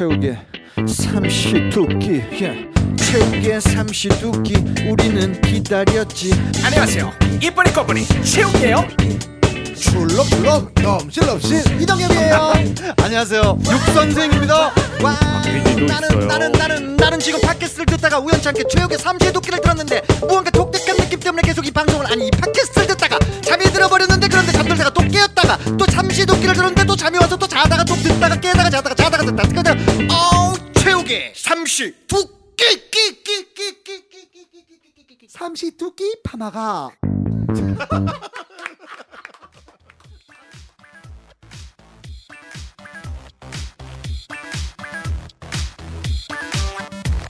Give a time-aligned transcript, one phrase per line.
[0.00, 0.38] 최욱의
[0.88, 2.22] 삼시두끼
[2.96, 4.54] 최욱의 삼시두끼
[4.88, 6.32] 우리는 기다렸지.
[6.64, 7.12] 안녕하세요.
[7.42, 8.88] 이쁜이 꺼분이 최욱이에요.
[9.76, 12.52] 출렁출렁 넘실넘실 이동엽이에요.
[12.96, 13.58] 안녕하세요.
[13.62, 14.72] 육선생입니다.
[15.02, 15.18] 와
[15.86, 21.20] 나는 나는 나는 나는 지금 팟캐스트를 듣다가 우연찮게 최욱의 삼시의 도끼를 들었는데 무언가 독특한 느낌
[21.20, 25.58] 때문에 계속 이 방송을 아니 이 팟캐스트를 듣 다가 잠이 들어버렸는데 그런데 잠들다가 또 깨었다가
[25.76, 29.48] 또 삼시의 도끼를 들었는데 또 잠이 와서 또 자다가 또 듣다가 깨다가 자다가 자다가 듣다가
[29.48, 29.80] 그다가
[30.14, 32.64] 어우 최욱의 삼시 두끼
[35.28, 36.90] 삼시 두끼 파마가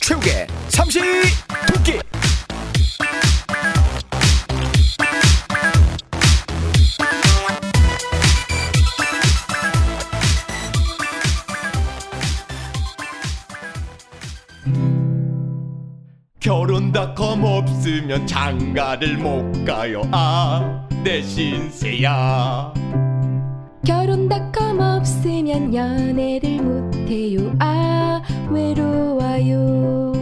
[0.01, 1.01] 최욱의 삼시
[1.69, 2.10] 도끼.
[16.93, 20.03] 닷컴 없으면 장가를 못 가요.
[20.13, 22.75] 아 내 신세야.
[23.87, 27.55] 결혼닷컴 없으면 연애를 못해요.
[27.59, 30.13] 아 외로워요.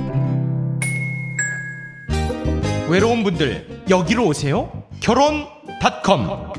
[2.89, 4.71] 외로운 분들 여기로 오세요.
[5.01, 6.53] 결혼닷컴.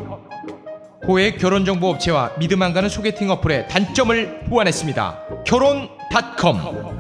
[1.06, 5.20] 고액 결혼 정보 업체와 믿음 안 가는 소개팅 어플의 단점을 보완했습니다.
[5.46, 6.99] 결혼닷컴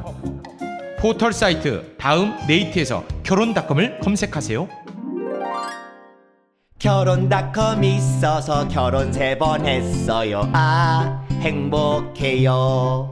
[0.99, 4.67] 포털 사이트 다음 네이트에서 결혼닷컴을 검색하세요.
[6.77, 13.11] 결혼닷컴 있어서 결혼 세 번 했어요 아 행복해요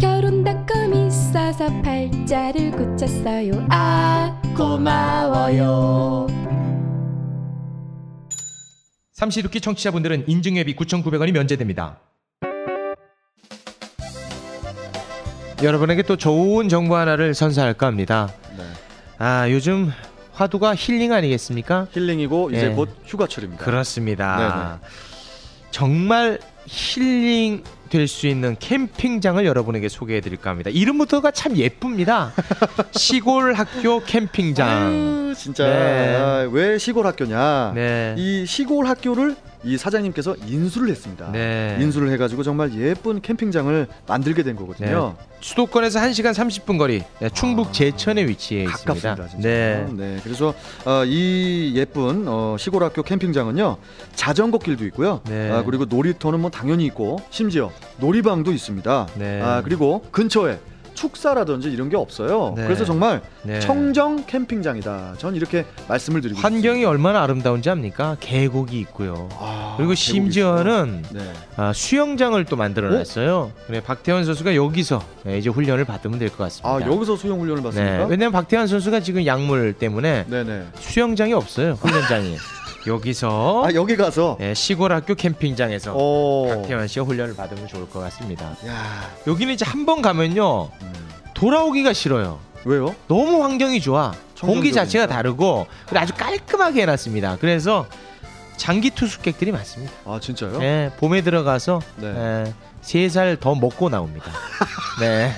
[0.00, 6.28] 결혼닷컴 있어서 팔자를 고쳤어요 아 고마워요
[9.14, 11.98] 삼시두끼 청취자분들은 인증회비 9,900원이 면제됩니다.
[15.64, 18.28] 여러분에게 또 좋은 정보 하나를 선사할까 합니다.
[18.56, 18.64] 네.
[19.18, 19.90] 아 요즘
[20.32, 21.86] 화두가 힐링 아니겠습니까?
[21.92, 22.68] 힐링이고 이제 예.
[22.70, 24.80] 곧 휴가철입니다 그렇습니다.
[25.70, 30.68] 정말 힐링 될 수 있는 캠핑장을 여러분에게 소개해 드릴까 합니다.
[30.72, 32.32] 이름부터가 참 예쁩니다.
[32.90, 34.68] 시골 학교 캠핑장.
[34.68, 36.16] 아유, 진짜 네.
[36.16, 38.14] 아, 왜 시골 학교냐 네.
[38.18, 41.76] 이 시골 학교를 이 사장님께서 인수를 했습니다 네.
[41.80, 48.26] 인수를 해가지고 정말 예쁜 캠핑장을 만들게 된 거거든요 수도권에서 1시간 30분 거리 네, 충북 제천에
[48.26, 48.86] 위치해 있습니다.
[48.86, 49.86] 가깝습니다 진짜 네.
[49.92, 50.20] 네.
[50.22, 50.54] 그래서
[50.84, 53.76] 어, 이 예쁜 어, 시골 학교 캠핑장은요
[54.14, 55.50] 자전거 길도 있고요 네.
[55.50, 59.40] 아, 그리고 놀이터는 뭐 당연히 있고 심지어 놀이방도 있습니다 네.
[59.42, 60.58] 아, 그리고 근처에
[60.94, 62.64] 축사라든지 이런 게 없어요 네.
[62.64, 63.60] 그래서 정말 네.
[63.60, 68.16] 청정 캠핑장이다 전 이렇게 말씀을 드리고 환경이 얼마나 아름다운지 압니까?
[68.20, 69.28] 계곡이 있고요.
[69.32, 71.04] 아, 그리고 심지어는.
[71.12, 71.20] 네.
[71.56, 73.52] 아, 수영장을 또 만들어놨어요.
[73.66, 76.68] 그래 박태환 선수가 여기서 네, 이제 훈련을 받으면 될 것 같습니다.
[76.68, 78.06] 아 여기서 수영 훈련을 네, 받습니까?
[78.06, 80.64] 왜냐면 박태환 선수가 지금 약물 때문에 네네.
[80.80, 81.72] 수영장이 없어요.
[81.74, 82.36] 훈련장이.
[82.86, 86.46] 여기서 아 여기 가서 네, 시골 학교 캠핑장에서 어.
[86.48, 88.44] 박태환 씨가 훈련을 받으면 좋을 것 같습니다.
[88.66, 90.83] 야 여기는 이제 한 번 가면요 음.
[91.34, 92.38] 돌아오기가 싫어요.
[92.64, 92.94] 왜요?
[93.08, 94.12] 너무 환경이 좋아.
[94.40, 94.72] 공기.
[94.72, 97.38] 자체가 다르고 아주 깔끔하게 해놨습니다.
[97.40, 97.86] 그래서
[98.56, 99.92] 장기 투숙객들이 많습니다.
[100.04, 100.58] 아 진짜요?
[100.58, 102.52] 네, 봄에 들어가서 네.
[102.82, 104.30] 세살 더 먹고 나옵니다.
[105.00, 105.32] 네.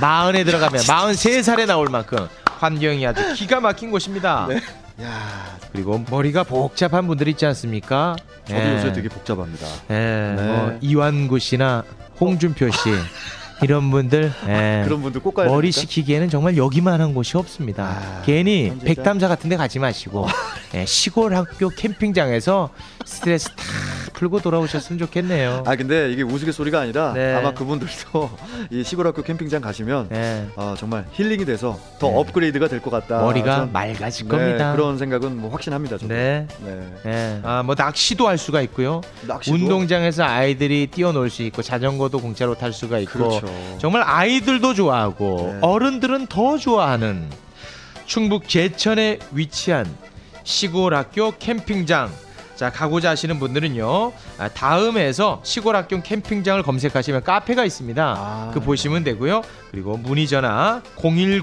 [0.00, 2.26] 마흔에 들어가면 마흔 세 살에 나올 만큼
[2.58, 4.46] 환경이 아주 기가 막힌 곳입니다.
[4.48, 4.60] 네.
[5.04, 8.16] 야 그리고 머리가 복잡한 분들 있지 않습니까?
[8.46, 8.76] 저도 네.
[8.76, 9.66] 요새 되게 복잡합니다.
[9.88, 10.42] 네, 네.
[10.42, 11.84] 뭐 이완구 씨나
[12.18, 12.78] 홍준표 씨
[13.62, 14.82] 이런 분들 네.
[14.84, 15.80] 그런 분들 꼭 가야 머리 됩니까?
[15.80, 17.84] 식히기에는 정말 여기만한 곳이 없습니다.
[17.84, 18.84] 아, 괜히 진짜?
[18.86, 20.26] 백담사 같은 데 가지 마시고
[20.74, 22.70] 예, 시골 학교 캠핑장에서
[23.04, 23.54] 스트레스 다
[24.14, 25.64] 풀고 돌아오셨으면 좋겠네요.
[25.66, 27.34] 아 근데 이게 우스갯소리가 아니라 네.
[27.34, 28.30] 아마 그분들도
[28.70, 32.16] 이 시골 학교 캠핑장 가시면 예, 아, 정말 힐링이 돼서 더 네.
[32.16, 33.20] 업그레이드가 될 것 같다.
[33.22, 34.72] 머리가 전- 맑아질 네, 겁니다.
[34.74, 35.98] 그런 생각은 뭐 확신합니다.
[35.98, 36.08] 저도.
[36.14, 36.46] 네.
[36.64, 36.86] 네.
[37.06, 37.40] 예.
[37.42, 39.00] 아, 뭐 낚시도 할 수가 있고요.
[39.26, 43.46] 낚시도 운동장에서 아이들이 뛰어놀 수 있고 자전거도 공짜로 탈 수가 있고 그렇죠.
[43.78, 45.58] 정말 아이들도 좋아하고 네.
[45.62, 47.28] 어른들은 더 좋아하는
[48.06, 49.86] 충북 제천에 위치한
[50.44, 52.10] 시골 학교 캠핑장.
[52.56, 58.14] 자 가고자 하시는 분들은요 아, 다음에서 시골 학교 캠핑장을 검색하시면 카페가 있습니다.
[58.18, 59.42] 아, 그 보시면 되고요.
[59.70, 61.42] 그리고 문의 전화 010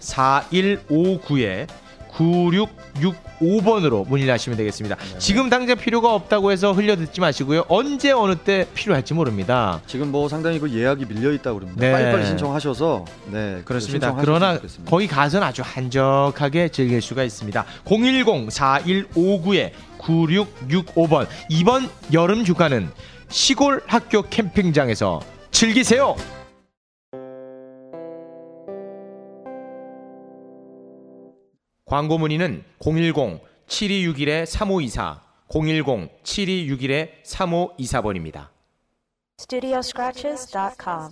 [0.00, 1.66] 4159에
[2.12, 4.96] 9665번으로 문의를 하시면 되겠습니다.
[4.96, 5.18] 네.
[5.18, 7.64] 지금 당장 필요가 없다고 해서 흘려 듣지 마시고요.
[7.68, 9.80] 언제 어느 때 필요할지 모릅니다.
[9.86, 11.80] 지금 뭐 상당히 그 예약이 밀려 있다고 그럽니다.
[11.80, 11.92] 네.
[11.92, 14.14] 빨리빨리 신청하셔서 네 그렇습니다.
[14.20, 14.90] 그러나 좋겠습니다.
[14.90, 17.64] 거기 가서는 아주 한적하게 즐길 수가 있습니다.
[17.84, 22.90] 010-4159에 9665번 이번 여름 휴가는
[23.28, 25.20] 시골 학교 캠핑장에서
[25.50, 26.16] 즐기세요.
[31.90, 38.48] 광고 문의는 010-7261-3524, 010-7261-3524번입니다.
[39.40, 41.10] StudioScratches.com.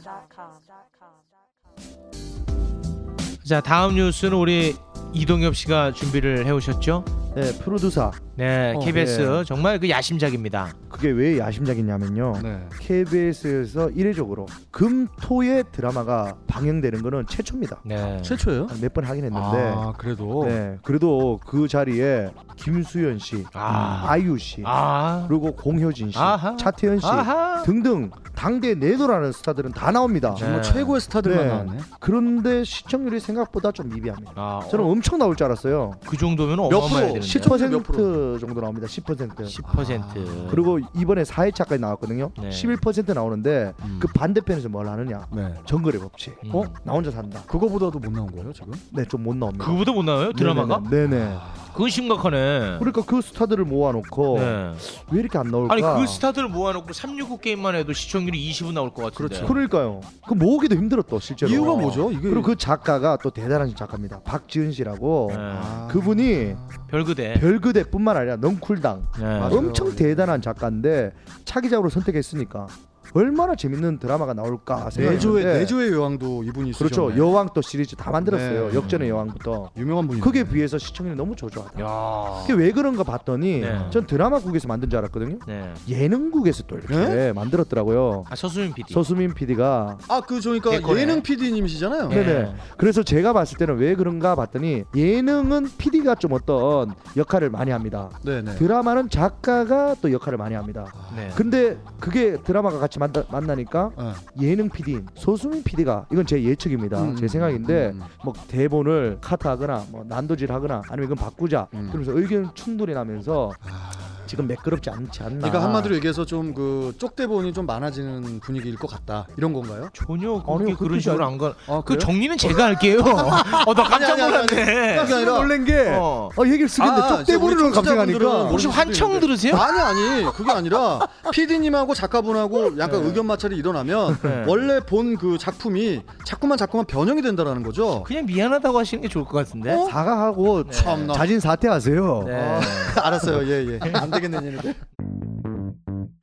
[3.44, 4.76] 자, 다음 뉴스는 우리
[5.12, 7.04] 이동엽 씨가 준비를 해오셨죠?
[7.34, 8.10] 네, 프로듀서.
[8.36, 9.44] 네, 어, KBS 네.
[9.44, 10.72] 정말 그 야심작입니다.
[10.88, 12.32] 그게 왜 야심작이냐면요.
[12.42, 12.66] 네.
[12.80, 17.80] KBS에서 이례적으로 금토의 드라마가 방영되는 거는 최초입니다.
[17.84, 18.20] 네.
[18.22, 18.66] 최초예요?
[18.80, 19.72] 몇 번 하긴 했는데.
[19.76, 24.04] 아 그래도 네, 그래도 그 자리에 김수현 씨, 아.
[24.08, 26.56] 아이유 씨, 아, 그리고 공효진 씨, 아하.
[26.56, 27.62] 차태현 씨 아하.
[27.62, 30.34] 등등 당대 내도라는 스타들은 다 나옵니다.
[30.38, 30.72] 정말 네.
[30.72, 31.48] 최고의 스타들만 네.
[31.52, 31.78] 나왔네.
[32.00, 34.32] 그런데 시청률이 생각보다 좀 미비합니다.
[34.36, 35.92] 아, 저는 엄청 나올 줄 알았어요.
[36.06, 37.20] 그 정도면 몇 어마어마해야 프로?
[37.20, 37.26] 되는데.
[37.26, 38.38] 10%몇 프로?
[38.38, 38.86] 정도 나옵니다.
[38.86, 39.36] 10%.
[39.36, 40.48] 10%.
[40.50, 42.30] 그리고 이번에 4회차까지 나왔거든요.
[42.40, 42.48] 네.
[42.50, 43.98] 11% 나오는데 음.
[44.00, 45.26] 그 반대편에서 뭘 하느냐?
[45.32, 45.54] 네.
[45.66, 46.36] 정글의 법칙.
[46.44, 46.50] 음.
[46.54, 46.64] 어?
[46.84, 47.42] 나 혼자 산다.
[47.46, 48.72] 그거보다도 못 나온 거예요 지금?
[48.90, 49.64] 네, 좀 못 나옵니다.
[49.64, 50.32] 그거보다 못 나와요?
[50.32, 50.80] 드라마가?
[50.88, 51.06] 네네.
[51.08, 51.36] 네네.
[51.78, 52.78] 그건 심각하네.
[52.80, 54.72] 그러니까 그 스타들을 모아놓고 네.
[55.12, 55.74] 왜 이렇게 안 나올까?
[55.74, 59.36] 아니 그 스타들을 모아놓고 369 게임만 해도 시청률이 20은 나올 것 같은데.
[59.36, 59.46] 그렇죠.
[59.46, 60.00] 그러니까요.
[60.26, 61.52] 그 모으기도 힘들었어 실제로.
[61.52, 62.10] 이유가 뭐죠?
[62.10, 64.18] 이게 그리고 그 작가가 또 대단한 작가입니다.
[64.24, 65.28] 박지은 씨라고.
[65.30, 65.36] 네.
[65.38, 65.86] 아.
[65.88, 66.56] 그분이
[66.88, 67.34] 별그대.
[67.34, 69.38] 별그대뿐만 아니라 넝쿨당 네.
[69.42, 71.12] 엄청 대단한 작가인데
[71.44, 72.66] 차기작으로 선택했으니까
[73.14, 77.16] 얼마나 재밌는 드라마가 나올까 내조의 생각했는데 내조의 여왕도 이분이 그렇죠 쓰셨네.
[77.16, 78.74] 여왕 또 시리즈 다 만들었어요 네.
[78.74, 80.20] 역전의 여왕부터 유명한 분이.
[80.20, 82.42] 그게 비해서 시청률이 너무 저조하다 야.
[82.42, 83.86] 그게 왜 그런가 봤더니 네.
[83.90, 85.72] 전 드라마국에서 만든 줄 알았거든요 네.
[85.88, 87.32] 예능국에서 또 이렇게 네?
[87.32, 88.92] 만들었더라고요 아 서수민 PD.
[88.92, 91.00] 서수민 PD가 아그 저니까 개코네.
[91.02, 92.08] 예능 PD님이시잖아요.
[92.08, 92.24] 네.
[92.24, 92.54] 네네.
[92.76, 98.10] 그래서 제가 봤을 때는 왜 그런가 봤더니 예능은 PD가 좀 어떤 역할을 많이 합니다.
[98.24, 98.56] 네네.
[98.56, 100.86] 드라마는 작가가 또 역할을 많이 합니다.
[101.16, 101.30] 네.
[101.34, 104.48] 근데 그게 드라마가 같이 만나, 만나니까 네.
[104.48, 107.02] 예능 PD인 소수민 PD가 이건 제 예측입니다.
[107.02, 108.06] 음, 제 생각인데 음, 음.
[108.24, 111.88] 뭐 대본을 카트하거나 뭐 난도질하거나 아니면 이건 바꾸자 음.
[111.90, 114.07] 그러면서 의견 충돌이 나면서 아.
[114.28, 115.38] 지금 매끄럽지 않지 않나.
[115.38, 119.26] 그러니까 한마디로 얘기해서 좀 그 쪽대본이 좀 많아지는 분위기일 것 같다.
[119.36, 119.88] 이런 건가요?
[119.92, 121.54] 전혀 그렇게 아니요, 그런 식으로 않- 안 가.
[121.66, 121.98] 아, 그 그래요?
[121.98, 123.00] 정리는 제가 할게요.
[123.00, 124.96] 어, 나 깜짝 아니, 아니, 아니, 놀랐네.
[125.02, 126.30] 그게 아니라 놀란 게 어.
[126.36, 129.20] 어, 얘기를 쓰겠는데 아, 쪽대본으로 이제 우리 청취자분들은 감정하니까 혹시 환청.
[129.20, 129.54] 들으세요?
[129.56, 131.00] 아니 아니 그게 아니라
[131.32, 133.06] PD님하고 작가분하고 약간 네.
[133.08, 134.44] 의견 마찰이 일어나면 네.
[134.46, 138.02] 원래 본 그 작품이 자꾸만 자꾸만 변형이 된다라는 거죠.
[138.04, 139.72] 그냥 미안하다고 하시는 게 좋을 것 같은데.
[139.72, 139.86] 어?
[139.90, 140.70] 사과하고 네.
[140.70, 141.14] 참나.
[141.14, 142.22] 자진 사퇴하세요.
[142.26, 142.60] 네.
[143.02, 143.46] 알았어요.
[143.48, 143.78] 예 예.
[143.94, 144.74] 안 되겠네.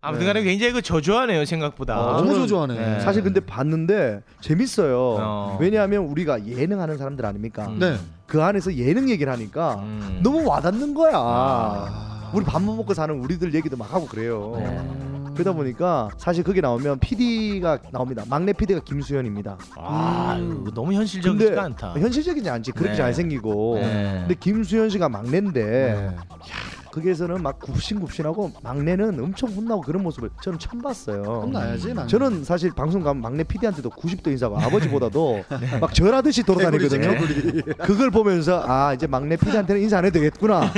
[0.02, 2.00] 아무튼간에 굉장히 그 저조하네요 생각보다.
[2.00, 2.74] 어, 너무 저조하네.
[2.76, 3.00] 네.
[3.00, 5.18] 사실 근데 봤는데 재밌어요.
[5.20, 5.58] 어.
[5.60, 7.68] 왜냐하면 우리가 예능하는 사람들 아닙니까?
[7.68, 7.80] 음.
[7.80, 7.98] 네.
[8.28, 10.20] 그 안에서 예능 얘기를 하니까 음.
[10.22, 11.14] 너무 와닿는 거야.
[11.16, 12.32] 아.
[12.34, 14.56] 우리 밥만 먹고 사는 우리들 얘기도 막 하고 그래요.
[14.58, 15.06] 네.
[15.34, 18.24] 그러다 보니까 사실 거기 나오면 PD가 나옵니다.
[18.30, 19.58] 막내 PD가 김수현입니다.
[19.76, 20.64] 아, 음.
[20.74, 21.94] 너무 근데 현실적이지가 않다.
[22.00, 22.72] 현실적이지 않지.
[22.72, 22.96] 그렇게 네.
[22.96, 23.76] 잘생기고.
[23.82, 24.16] 네.
[24.22, 26.16] 근데 김수현 씨가 막내인데 네.
[26.96, 31.24] 거기에서는 막 굽신굽신하고 막내는 엄청 혼나고 그런 모습을 저는 처음 봤어요.
[31.44, 31.94] 혼나야지.
[31.94, 32.08] 난.
[32.08, 35.44] 저는 사실 방송 가면 막내 PD한테도 90도 인사고 아버지보다도
[35.82, 37.16] 막 절하듯이 돌아다니거든요.
[37.80, 40.72] 그걸 보면서 아 이제 막내 PD한테는 인사 안 해도 되겠구나.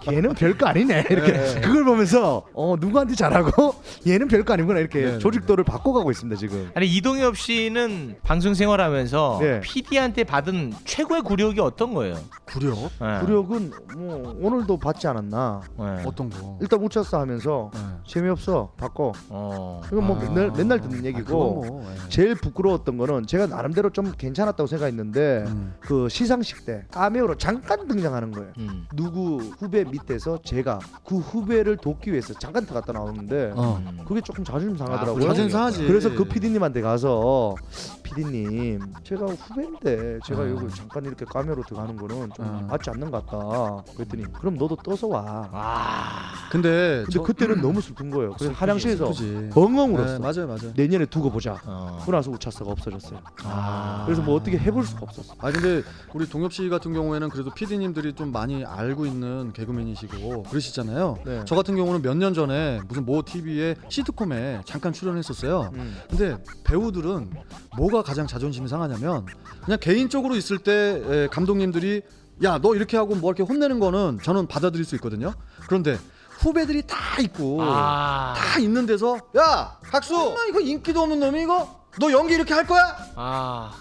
[0.00, 1.06] 걔는 별거 아니네.
[1.10, 1.60] 이렇게 네.
[1.60, 3.74] 그걸 보면서 어 누구한테 잘하고
[4.06, 6.70] 얘는 별거 아니구나 이렇게 네, 네, 조직도를 바꿔가고 있습니다 지금.
[6.74, 9.60] 아니 이동엽 씨는 방송 생활하면서 네.
[9.60, 12.16] PD한테 받은 최고의 굴욕이 어떤 거예요?
[12.46, 12.74] 구려.
[13.00, 13.20] 네.
[13.20, 15.49] 구력은 뭐 오늘도 받지 않았나.
[15.78, 16.02] 네.
[16.06, 16.58] 어떤 거?
[16.60, 17.80] 일단 웃쳤어 하면서 네.
[18.06, 19.12] 재미없어 바꿔.
[19.28, 19.80] 어.
[19.86, 20.20] 이건 뭐 아.
[20.20, 21.32] 맨날 맨날 듣는 아, 얘기고.
[21.32, 22.08] 뭐, 예.
[22.08, 25.74] 제일 부끄러웠던 거는 제가 나름대로 좀 괜찮았다고 생각했는데 음.
[25.80, 28.52] 그 시상식 때 카메오로 잠깐 등장하는 거예요.
[28.58, 28.86] 음.
[28.94, 33.80] 누구 후배 밑에서 제가 그 후배를 돕기 위해서 잠깐 들어갔다 나오는데 어.
[33.84, 34.04] 음.
[34.06, 35.22] 그게 조금 자존심 아, 상하더라고요.
[35.22, 35.86] 자존심 상하지.
[35.86, 37.54] 그래서 그 PD님한테 가서
[38.02, 40.48] PD님 제가 후배인데 제가 어.
[40.48, 42.66] 여기 잠깐 이렇게 카메로 들어가는 거는 좀 어.
[42.70, 43.82] 맞지 않는 것 같다.
[43.94, 45.39] 그랬더니 그럼 너도 떠서 와.
[45.52, 46.32] 아.
[46.50, 48.32] 근데 근데 저- 그때는 너무 슬픈 거예요.
[48.36, 49.50] 그래서 화장실에서 슬프지.
[49.54, 50.18] 엉엉 네, 울었어.
[50.18, 50.72] 맞아요, 맞아요.
[50.74, 51.60] 내년에 두고 보자.
[51.64, 51.98] 어.
[52.00, 53.20] 그러고 나서 우차사가 없어졌어요.
[53.44, 54.02] 아.
[54.04, 55.34] 그래서 뭐 어떻게 해볼 수가 없었어.
[55.38, 55.82] 아 근데
[56.12, 61.18] 우리 동엽 씨 같은 경우에는 그래도 PD님들이 좀 많이 알고 있는 개그맨이시고 그러시잖아요.
[61.24, 61.42] 네.
[61.46, 65.70] 저 같은 경우는 몇 년 전에 무슨 모 TV의 시트콤에 잠깐 출연했었어요.
[65.74, 65.96] 음.
[66.10, 67.30] 근데 배우들은
[67.78, 69.24] 뭐가 가장 자존심이 상하냐면
[69.64, 72.02] 그냥 개인적으로 있을 때 에, 감독님들이
[72.42, 75.32] 야 너 이렇게 하고 뭐 이렇게 혼내는 거는 저는 받아들일 수 있거든요.
[75.66, 75.98] 그런데
[76.38, 78.34] 후배들이 다 있고 아.
[78.36, 81.68] 다 있는 데서 야 각수 엄마 이거 인기도 없는 놈이 이거
[82.00, 82.96] 너 연기 이렇게 할 거야?
[83.16, 83.72] 아.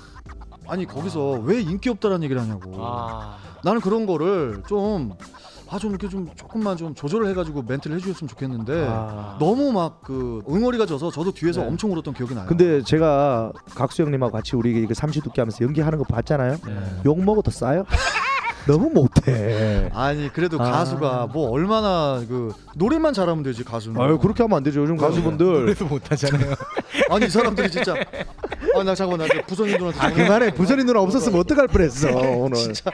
[0.67, 2.73] 아니 거기서 왜 인기 없다라는 얘기를 하냐고.
[2.79, 3.37] 아.
[3.63, 5.11] 나는 그런 거를 좀
[5.71, 9.37] 아 좀 이렇게 좀 조금만 좀 조절을 해가지고 멘트를 해주셨으면 좋겠는데 아.
[9.39, 11.67] 너무 막 그 응어리가 져서 저도 뒤에서 네.
[11.67, 12.47] 엄청 울었던 기억이 나요.
[12.47, 16.57] 근데 제가 각수 형님하고 같이 우리 그 삼시 두끼 하면서 연기하는 거 봤잖아요.
[17.05, 17.83] 욕 먹어도 싸요?
[18.67, 19.89] 너무 못해.
[19.93, 20.71] 아니 그래도 아.
[20.71, 23.99] 가수가 뭐 얼마나 그 노래만 잘하면 되지 가수는.
[24.01, 24.81] 아유 그렇게 하면 안 되죠.
[24.81, 25.45] 요즘 가수분들.
[25.45, 26.53] 노래도 못하잖아요.
[27.09, 27.95] 아니 이 사람들이 진짜.
[28.75, 29.99] 아 나 잠깐만 나 부선님들한테.
[29.99, 30.53] 아 그만해.
[30.53, 32.55] 부선이 누나 없었으면 어떡할 뻔했어 오늘.
[32.57, 32.91] 진짜.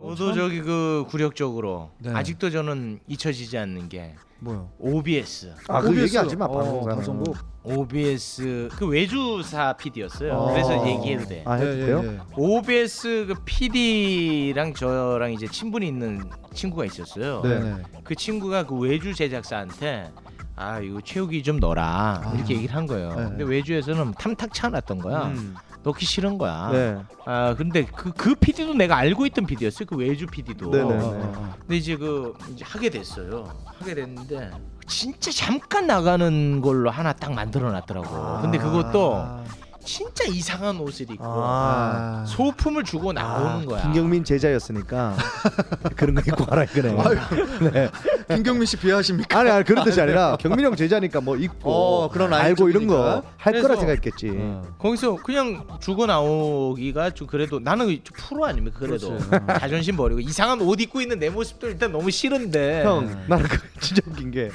[0.00, 2.10] 저도 저기 그 굴욕적으로 네.
[2.14, 4.70] 아직도 저는 잊혀지지 않는 게 뭐요?
[4.78, 5.52] OBS.
[5.68, 6.00] 아 그 OBS.
[6.02, 6.44] 얘기하지 마.
[6.46, 6.90] 어, 방송사.
[6.94, 7.36] 방송국.
[7.64, 10.32] OBS 그 외주사 PD였어요.
[10.32, 10.52] 어.
[10.52, 11.42] 그래서 얘기해도 돼.
[11.44, 12.02] 아 해도 예, 예, 돼요?
[12.04, 12.18] 예.
[12.36, 16.22] OBS 그 PD랑 저랑 이제 친분이 있는
[16.54, 17.42] 친구가 있었어요.
[17.42, 17.58] 네.
[17.60, 17.74] 네.
[18.04, 20.10] 그 친구가 그 외주 제작사한테
[20.56, 22.32] 아 이거 채우기 좀 넣어라 아.
[22.34, 23.10] 이렇게 얘기를 한 거예요.
[23.10, 23.14] 네.
[23.24, 25.26] 근데 외주에서는 탐탁치 않았던 거야.
[25.26, 25.54] 음.
[25.88, 26.70] 넣기 싫은 거야.
[26.72, 26.98] 네.
[27.24, 29.86] 아 근데 그그 PD도 내가 알고 있던 PD였어요.
[29.86, 30.70] 그 외주 PD도.
[30.70, 30.94] 네네.
[31.02, 31.54] 어.
[31.60, 33.48] 근데 이제 그 이제 하게 됐어요.
[33.64, 34.50] 하게 됐는데
[34.86, 38.42] 진짜 잠깐 나가는 걸로 하나 딱 만들어 놨더라고.
[38.42, 39.42] 근데 그것도
[39.84, 42.24] 진짜 이상한 옷을 입고 아.
[42.26, 43.82] 소품을 주고 나오는 거야.
[43.82, 45.16] 김경민 제자였으니까
[45.96, 46.94] 그런 거 입고 가라 이거네.
[47.72, 47.90] 네.
[48.28, 49.38] 김경민 씨 비하십니까?
[49.40, 52.86] 아니 아니 그런 뜻이 아니라 경민 형 제자니까 뭐 입고 어, 그런 알고 이런.
[52.86, 54.30] 거 할 거라 그래서- 생각했겠지.
[54.36, 54.62] 어.
[54.78, 59.16] 거기서 그냥 주고 나오기가 좀 그래도 나는 좀 프로 아닙니까 그래도.
[59.60, 64.02] 자존심 버리고 이상한 옷 입고 있는 내 모습도 일단 너무 싫은데 형 나는 그 진짜
[64.06, 64.50] 웃긴 게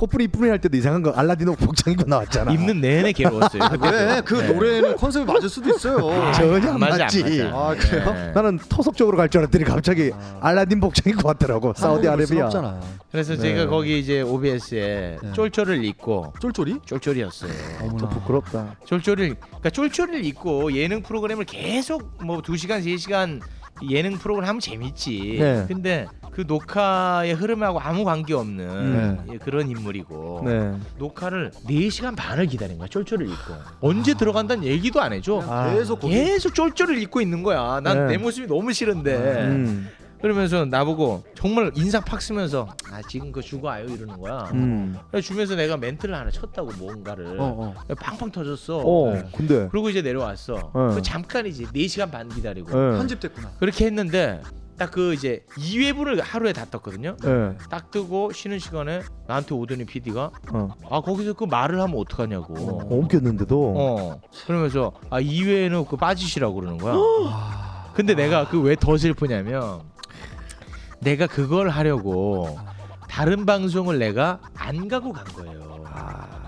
[0.00, 2.52] 코뿔이 이쁜이 할 때도 이상한 거 알라딘 옷 복장 입고 나왔잖아.
[2.52, 3.62] 입는 내내 괴로웠어요.
[3.82, 4.22] 왜?
[4.24, 4.48] 그 네.
[4.50, 6.32] 노래는 컨셉이 맞을 수도 있어요.
[6.32, 7.22] 전혀 안 맞아, 맞지.
[7.22, 7.54] 맞아.
[7.54, 8.12] 아, 그래요?
[8.14, 8.32] 네.
[8.32, 11.74] 나는 토속적으로 갈 줄 알았더니 갑자기 알라딘 복장 입고 왔더라고.
[11.76, 12.46] 사우디아라비아.
[12.46, 12.80] 없잖아.
[13.12, 13.40] 그래서 네.
[13.40, 15.32] 제가 거기 이제 OBS에 네.
[15.34, 16.78] 쫄쫄을 입고 쫄쫄이?
[16.86, 17.52] 쫄쫄이었어요.
[17.98, 18.76] 좀 부끄럽다.
[18.86, 23.40] 쫄쫄을 그러니까 쫄쫄을 입고 예능 프로그램을 계속 뭐 2시간 3시간
[23.88, 25.36] 예능 프로그램 하면 재밌지.
[25.38, 25.64] 네.
[25.68, 30.72] 근데 그 녹화의 흐름하고 아무 관계 없는 예, 그런 인물이고 네.
[30.98, 32.88] 녹화를 4시간 반을 기다린 거야.
[32.88, 33.54] 쫄쫄을 입고.
[33.80, 35.42] 언제 들어간다는 얘기도 안 해줘.
[35.46, 35.72] 아.
[35.74, 37.80] 계속 계속 쫄쫄을 입고 있는 거야.
[37.82, 38.12] 난 네.
[38.12, 39.14] 내 모습이 너무 싫은데.
[39.16, 39.88] 음.
[40.20, 44.50] 그러면서 나보고 정말 인상 팍 쓰면서 아 지금 그거 주고 와요 이러는 거야.
[44.52, 44.96] 음.
[45.10, 47.94] 그래서 주면서 내가 멘트를 하나 쳤다고 뭔가를 어, 어.
[47.98, 48.78] 팡팡 터졌어.
[48.84, 49.24] 어, 네.
[49.34, 50.70] 근데 그리고 이제 내려왔어.
[50.74, 50.90] 어.
[50.94, 52.96] 그 잠깐이지 4 시간 반 기다리고 예.
[52.98, 53.52] 편집됐구나.
[53.58, 54.42] 그렇게 했는데
[54.76, 57.14] 딱 그 이제 2회분을 하루에 다 떴거든요.
[57.24, 57.56] 예.
[57.68, 60.68] 딱 뜨고 쉬는 시간에 나한테 오더니 PD가 어.
[60.90, 62.54] 아 거기서 그 말을 하면 어떡하냐고.
[62.54, 64.20] 어, 옮겼는데도 어.
[64.46, 66.94] 그러면서 아 2회는 그 빠지시라고 그러는 거야.
[66.96, 67.92] 아.
[67.94, 69.80] 근데 내가 그 왜 더 슬프냐면
[71.00, 72.58] 내가 그걸 하려고
[73.08, 75.84] 다른 방송을 내가 안 가고 간 거예요.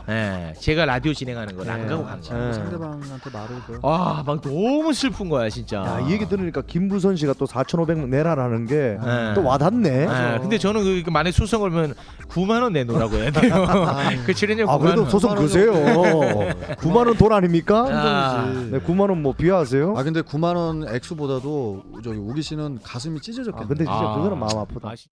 [0.09, 1.87] 예, 제가 라디오 진행하는 걸안 네.
[1.87, 2.49] 가고 간 거야.
[2.49, 2.53] 예.
[2.53, 3.79] 상대방한테 말을 그.
[3.83, 5.77] 아, 막 너무 슬픈 거야, 진짜.
[5.79, 9.35] 야, 이 얘기 들으니까 김부선 씨가 또 4,500명 내라라는 게 네.
[9.35, 9.89] 또 와닿네.
[10.03, 11.95] 예, 근데 저는 그 만에 소송 걸면
[12.29, 13.55] 9만 원 내놓으라고 해야 돼요.
[14.27, 15.11] 그 출연료 9만 아 그래도 원.
[15.11, 15.73] 소송 거세요.
[15.73, 17.87] 9만 원 돈 아닙니까?
[17.91, 18.53] 아.
[18.71, 19.95] 네, 9만 원 뭐 비하하세요?
[19.97, 23.65] 아 근데 9만 원 액수보다도 저기 우기 씨는 가슴이 찢어졌겠네.
[23.65, 24.15] 아, 근데 진짜 아.
[24.17, 24.89] 그거는 마음 아프다.
[24.91, 25.07] 아, 씨.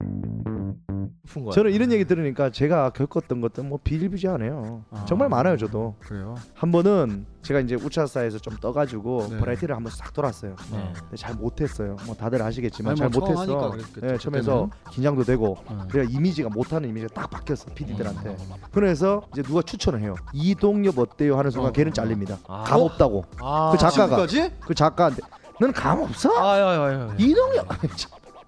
[1.26, 1.52] 슬픈 거야.
[1.54, 4.79] 저는 이런 얘기 들으니까 제가 겪었던 것들 뭐 비일비재하네요.
[4.90, 5.04] 아.
[5.06, 5.94] 정말 많아요, 저도.
[6.00, 6.34] 그래요.
[6.54, 9.38] 한 번은 제가 이제 우차사에서 좀 떠가지고 네.
[9.38, 10.54] 버라이티를 한번 싹 돌았어요.
[10.72, 10.92] 네.
[10.98, 11.96] 근데 잘 못했어요.
[12.06, 13.52] 뭐 다들 아시겠지만 아니, 잘 뭐 처음 못했어.
[13.52, 15.86] 하니까 그랬겠죠, 네, 처음에서 긴장도 되고 어.
[15.90, 18.36] 그래야 이미지가 못하는 이미지가 딱 바뀌었어 PD들한테.
[18.72, 20.14] 그래서 이제 누가 추천을 해요.
[20.32, 21.92] 이동엽 어때요 하는 순간 어, 걔는 어.
[21.94, 22.38] 잘립니다.
[22.48, 22.64] 아.
[22.66, 23.24] 감 없다고.
[23.40, 24.52] 아, 그 작가가 지금까지?
[24.60, 25.22] 그 작가한테
[25.60, 26.30] 너는 감 없어?
[26.38, 27.10] 아유, 아유, 아유.
[27.18, 27.66] 이동엽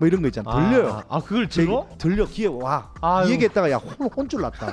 [0.03, 0.53] 뭐 이런 거 있잖아.
[0.69, 0.89] 들려요.
[0.89, 1.87] 아, 아, 그걸 제- 들어?
[1.97, 2.91] 들려 귀에 와.
[3.01, 3.29] 아유.
[3.29, 4.73] 이 얘기했다가 야 혼, 혼줄 났다.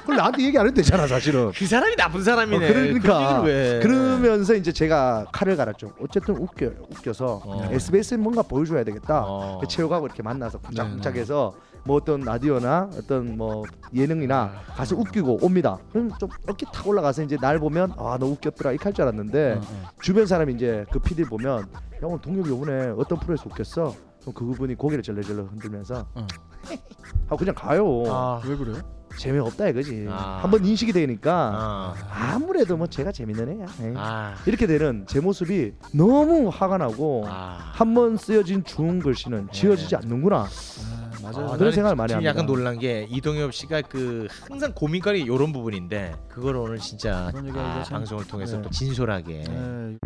[0.00, 1.52] 그걸 나한테 얘기 안 해도 되잖아 사실은.
[1.54, 2.64] 그 사람이 나쁜 사람이네.
[2.64, 3.80] 어, 그러니까 그?
[3.82, 5.92] 그러면서 이제 제가 칼을 갈았죠.
[6.00, 7.68] 어쨌든 웃겨 웃겨서 어.
[7.70, 9.22] SBS에 뭔가 보여줘야 되겠다.
[9.26, 9.58] 어.
[9.60, 11.52] 그 체육하고 이렇게 만나서 네, 쿵짝쿵짝해서
[11.84, 15.76] 뭐 어떤 라디오나 어떤 뭐 예능이나 가서 웃기고 옵니다.
[15.92, 19.52] 그럼 좀 이렇게 탁 올라가서 이제 날 보면 아 너 웃겼더라 이렇게 할 줄 알았는데
[19.52, 19.90] 어, 어.
[20.00, 21.64] 주변 사람이 이제 그 PD 보면 야
[22.02, 23.94] 오늘 동엽이 요번에 어떤 프로에서 웃겼어?
[24.20, 26.26] 그럼 그분이 고개를 절레절레 흔들면서 어.
[27.26, 28.02] 하고 그냥 가요.
[28.06, 28.76] 아, 왜 그래요?
[29.16, 30.06] 재미없다 이거지.
[30.08, 30.38] 아.
[30.42, 31.94] 한번 인식이 되니까 아,
[32.32, 33.66] 아무래도 뭐 제가 재밌는 애야.
[33.82, 33.94] 에이.
[33.96, 37.72] 아, 이렇게 되는 제 모습이 너무 화가 나고 아.
[37.74, 40.42] 한 번 쓰여진 좋은 글씨는 지워지지 않는구나.
[40.44, 40.48] 아,
[41.22, 41.32] 맞아요.
[41.34, 42.30] 그런 나는 생각을 많이 지금 합니다.
[42.30, 47.58] 약간 놀란 게 이동엽 씨가 그 항상 고민거리 이런 부분인데 그걸 오늘 진짜 그런 얘기
[47.58, 48.62] 하기가 아, 참- 방송을 통해서 네.
[48.62, 49.98] 또 진솔하게 네.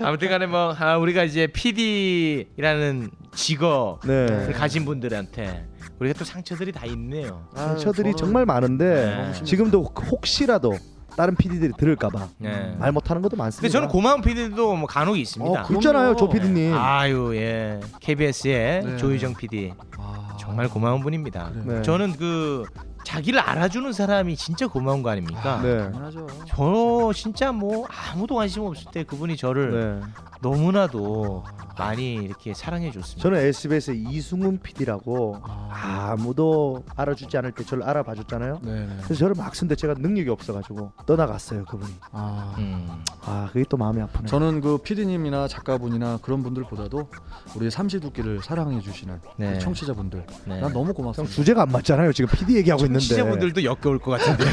[0.00, 4.52] 아무튼간에 뭐 아, 우리가 이제 PD라는 직업을 네.
[4.52, 5.66] 가진 분들한테
[6.00, 7.46] 우리가 또 상처들이 다 있네요.
[7.54, 9.44] 상처들이 저는- 정말 많은데 네.
[9.44, 10.74] 지금도 혹시라도
[11.16, 12.74] 다른 PD들이 들을까봐 네.
[12.78, 13.60] 말 못하는 것도 많습니다.
[13.62, 15.60] 근데 저는 고마운 PD도 뭐 간혹 있습니다.
[15.62, 16.48] 어, 그- 있잖아요, 조 그럼요.
[16.48, 16.74] PD님.
[16.74, 18.96] 아유 예 KBS의 네.
[18.96, 21.52] 조유정 PD 아, 정말 고마운 분입니다.
[21.64, 21.82] 네.
[21.82, 22.64] 저는 그
[23.04, 25.60] 자기를 알아주는 사람이 진짜 고마운 거 아닙니까?
[25.62, 25.78] 네.
[25.90, 26.26] 당연하죠.
[26.48, 30.06] 저 진짜 뭐 아무도 관심 없을 때 그분이 저를 네.
[30.40, 31.44] 너무나도
[31.78, 33.22] 많이 이렇게 사랑해 줬습니다.
[33.22, 38.60] 저는 SBS의 이승훈 PD라고 아, 아무도 알아주지 않을 때 저를 알아봐 줬잖아요.
[38.62, 38.96] 네 네.
[39.02, 41.92] 그래서 저를 막 쓴데 제가 능력이 없어가지고 떠나갔어요 그분이.
[42.12, 42.88] 아, 음.
[43.22, 44.26] 아 그게 또 마음이 아프네.
[44.26, 47.08] 저는 그 PD님이나 작가분이나 그런 분들보다도
[47.56, 49.52] 우리 삼시두끼를 사랑해 주시는 네.
[49.54, 50.60] 그 청취자분들, 네.
[50.60, 51.34] 난 너무 형 고맙습니다.
[51.34, 52.12] 주제가 안 맞잖아요.
[52.12, 54.50] 지금 PD 얘기하고 있는데 시청자분들도 역겨울 것 같은데요.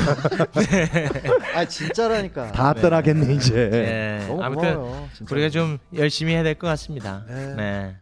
[1.55, 2.51] 아 진짜라니까.
[2.51, 3.69] 다 떠나겠네 이제.
[3.69, 4.25] 네.
[4.27, 5.09] 너무 아무튼 고마워요.
[5.29, 7.23] 우리가 좀 열심히 해야 될 것 같습니다.
[7.27, 7.55] 네.
[7.55, 7.95] 네.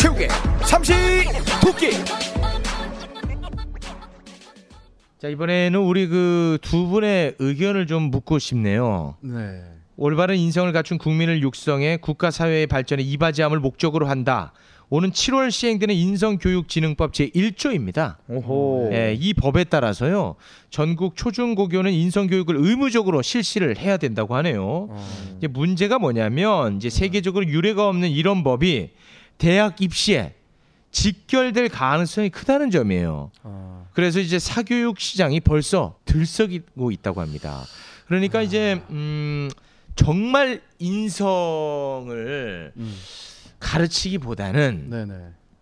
[0.00, 0.28] 최욱의
[0.66, 0.92] 삼시
[1.60, 1.90] 도끼
[5.20, 9.16] 자 이번에는 우리 그 두 분의 의견을 좀 묻고 싶네요.
[9.20, 9.62] 네.
[10.00, 14.52] 올바른 인성을 갖춘 국민을 육성해 국가 사회의 발전에 이바지함을 목적으로 한다.
[14.90, 18.16] 오는 7월 시행되는 인성교육진흥법 제1조입니다.
[18.28, 18.90] 오호.
[18.92, 20.36] 예, 이 법에 따라서요.
[20.70, 24.86] 전국 초중고교는 인성교육을 의무적으로 실시를 해야 된다고 하네요.
[24.88, 25.34] 어.
[25.36, 28.90] 이제 문제가 뭐냐면 이제 세계적으로 유례가 없는 이런 법이
[29.36, 30.34] 대학 입시에
[30.92, 33.32] 직결될 가능성이 크다는 점이에요.
[33.42, 37.64] 아, 그래서 이제 사교육 시장이 벌써 들썩이고 있다고 합니다.
[38.06, 39.50] 그러니까 이제 음
[40.02, 42.96] 정말 인성을 음.
[43.58, 45.14] 가르치기보다는 네네.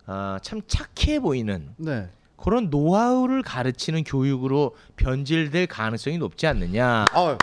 [0.05, 2.07] 아, 참 착해 보이는 네.
[2.37, 7.05] 그런 노하우를 가르치는 교육으로 변질될 가능성이 높지 않느냐.
[7.11, 7.37] 아,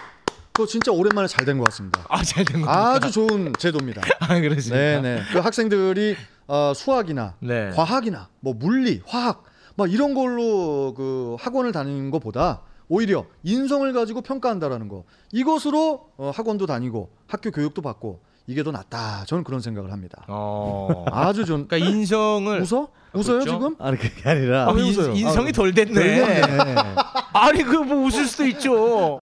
[0.52, 2.06] 그거 진짜 오랜만에 잘 된 것 같습니다.
[2.08, 2.92] 아, 잘된 겁니까?
[2.92, 4.02] 아주 좋은 제도입니다.
[4.20, 4.76] 아, 그렇습니까?
[5.02, 5.22] 네네.
[5.32, 6.14] 그 학생들이
[6.46, 7.70] 어, 수학이나 네.
[7.70, 9.42] 과학이나 뭐 물리, 화학
[9.74, 16.66] 막 이런 걸로 그 학원을 다니는 것보다 오히려 인성을 가지고 평가한다라는 거 이것으로 어, 학원도
[16.66, 19.24] 다니고 학교 교육도 받고 이게 더 낫다.
[19.26, 20.24] 저는 그런 생각을 합니다.
[20.28, 21.06] 어.
[21.10, 21.66] 아주 좋은.
[21.66, 22.88] 그러니까 인성을 웃어?
[23.14, 23.50] 웃어요 그렇죠?
[23.52, 23.76] 지금?
[23.78, 25.12] 아니 그게 아니라 아, 왜 인, 웃어요?
[25.14, 25.94] 인성이 덜 됐네.
[25.94, 26.42] 네.
[27.32, 29.18] 아니 그 뭐 웃을 수도 있죠.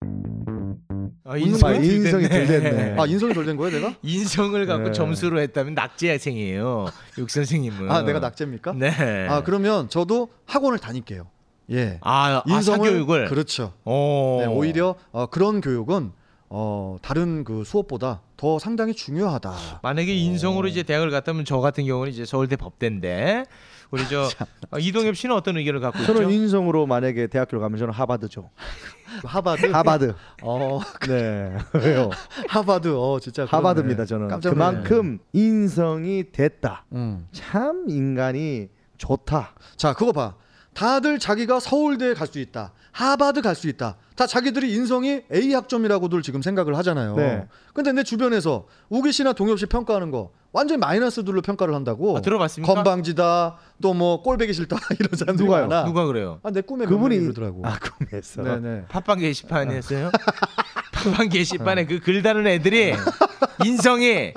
[1.25, 2.71] 아, 인성이, 덜 인성이 덜 됐네.
[2.71, 2.97] 됐네.
[3.01, 3.95] 아 인성이 덜 된 거예요, 내가?
[4.03, 4.93] 인성을 갖고 네.
[4.93, 6.87] 점수로 했다면 낙제생이에요.
[7.19, 7.91] 육 선생님은.
[7.93, 8.73] 아 내가 낙제입니까?
[8.73, 9.29] 네.
[9.29, 11.29] 아 그러면 저도 학원을 다닐게요.
[11.73, 11.99] 예.
[12.01, 13.29] 아, 아 인성을 사교육을.
[13.29, 13.73] 그렇죠.
[13.85, 14.39] 어.
[14.41, 16.13] 네, 오히려 어, 그런 교육은
[16.55, 19.81] 어, 다른 그 수업보다 더 상당히 중요하다.
[19.83, 23.45] 만약에 인성으로 이제 대학을 갔다면 저 같은 경우는 이제 서울대 법대인데
[23.91, 24.29] 우리 저
[24.71, 26.13] 어, 이동엽 씨는 어떤 의견을 갖고 있죠?
[26.13, 28.51] 저는 인성으로 만약에 대학교를 가면 저는 하바드죠.
[29.25, 29.67] 하바드.
[29.67, 30.15] 하바드.
[30.43, 31.57] 어, 네.
[31.75, 32.11] 왜요?
[32.49, 32.95] 하바드.
[32.97, 33.47] 어, 진짜.
[33.47, 34.05] 하바드입니다.
[34.05, 34.41] 저는.
[34.41, 36.85] 그만큼 인성이 됐다.
[36.93, 37.29] 음.
[37.33, 39.55] 참 인간이 좋다.
[39.77, 40.35] 자, 그거 봐.
[40.75, 42.73] 다들 자기가 서울대에 갈 수 있다.
[42.93, 43.97] 하바드 갈 수 있다.
[44.17, 47.15] 다 자기들이 인성이 A 학점이라고들 지금 생각을 하잖아요.
[47.17, 47.47] 네.
[47.75, 52.17] 근데 내 주변에서 우기 씨나 동엽 씨 평가하는 거 완전히 마이너스들로 평가를 한다고.
[52.17, 52.73] 아, 들어봤습니까?
[52.75, 53.57] 건방지다.
[53.81, 54.77] 또 뭐 꼴배기 싫다.
[55.01, 55.67] 이런 사람들이 누가요?
[55.69, 55.85] 많아.
[55.85, 56.41] 누가 그래요?
[56.43, 57.63] 아, 내 꿈에 그분이 그분이 그러더라고.
[57.67, 58.43] 아 꿈에서.
[58.43, 58.85] 네네.
[58.89, 60.11] 팟빵 게시판에서요?
[60.93, 62.95] 팟빵 게시판에 그 글 다는 애들이
[63.65, 64.33] 인성이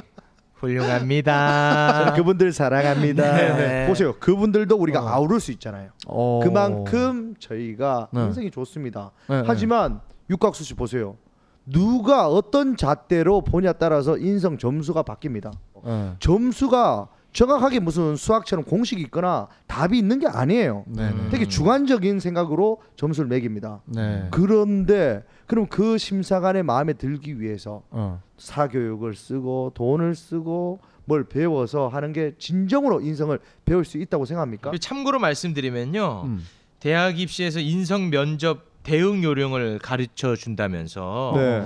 [0.56, 2.14] 훌륭합니다.
[2.16, 3.34] 그분들 사랑합니다.
[3.36, 3.88] 네네.
[3.88, 4.14] 보세요.
[4.20, 5.08] 그분들도 우리가 어.
[5.08, 5.90] 아우를 수 있잖아요.
[6.08, 6.40] 어.
[6.44, 8.26] 그만큼 저희가 네.
[8.26, 9.12] 인생이 좋습니다.
[9.30, 11.18] 네, 하지만 육각수 씨 보세요.
[11.66, 15.52] 누가 어떤 잣대로 보냐 따라서 인성 점수가 바뀝니다.
[15.84, 16.14] 네.
[16.20, 20.86] 점수가 정확하게 무슨 수학처럼 공식이 있거나 답이 있는 게 아니에요.
[20.88, 21.30] 네네.
[21.32, 23.82] 되게 주관적인 생각으로 점수를 매깁니다.
[23.86, 24.28] 네.
[24.32, 28.22] 그런데 그럼 그 심사관의 마음에 들기 위해서 어.
[28.38, 34.72] 사교육을 쓰고 돈을 쓰고 뭘 배워서 하는 게 진정으로 인성을 배울 수 있다고 생각합니까?
[34.80, 36.24] 참고로 말씀드리면요.
[36.26, 36.46] 음.
[36.80, 41.66] 대학 입시에서 인성 면접 대응 요령을 가르쳐 준다면서 네.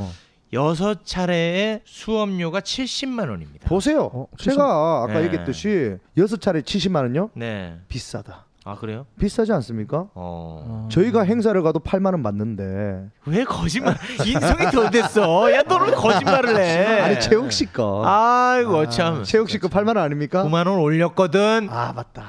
[0.49, 0.53] 어.
[0.53, 3.67] 여섯 차례의 수업료가 70만 원입니다.
[3.67, 4.09] 보세요.
[4.13, 5.25] 어, 제가 아까 네.
[5.25, 7.29] 얘기했듯이 여섯 차례 70만 원요?
[7.35, 7.77] 네.
[7.88, 8.45] 비싸다.
[8.65, 9.05] 아 그래요?
[9.19, 10.09] 비싸지 않습니까?
[10.13, 10.88] 어.
[10.91, 13.95] 저희가 행사를 가도 8만 원 받는데 왜 거짓말?
[14.25, 15.51] 인성이 덜 됐어.
[15.53, 16.99] 야 너는 왜 거짓말을 해?
[17.01, 18.03] 아니 최욱 씨 거.
[18.05, 19.23] 아이고 참.
[19.23, 20.43] 최욱 씨거 8만 원 아닙니까?
[20.43, 21.69] 9만 원 올렸거든.
[21.71, 22.25] 아 맞다.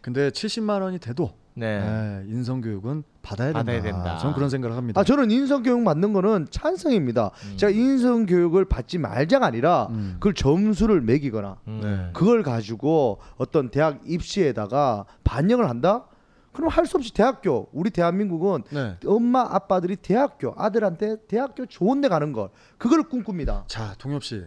[0.00, 1.80] 근데 70만 원이 돼도 네.
[1.80, 3.58] 네, 인성 교육은 받아야 된다.
[3.60, 4.18] 받아야 된다.
[4.18, 5.00] 저는 그런 생각을 합니다.
[5.00, 7.30] 아 저는 인성 교육 받는 거는 찬성입니다.
[7.52, 7.56] 음.
[7.56, 10.16] 제가 인성 교육을 받지 말자가 아니라 음.
[10.20, 11.80] 그걸 점수를 매기거나 음.
[11.82, 12.10] 네.
[12.12, 16.04] 그걸 가지고 어떤 대학 입시에다가 반영을 한다?
[16.52, 18.96] 그럼 할 수 없이 대학교 우리 대한민국은 네.
[19.06, 23.64] 엄마 아빠들이 대학교 아들한테 대학교 좋은 데 가는 걸 그걸 꿈꿉니다.
[23.66, 24.42] 자, 동엽 씨.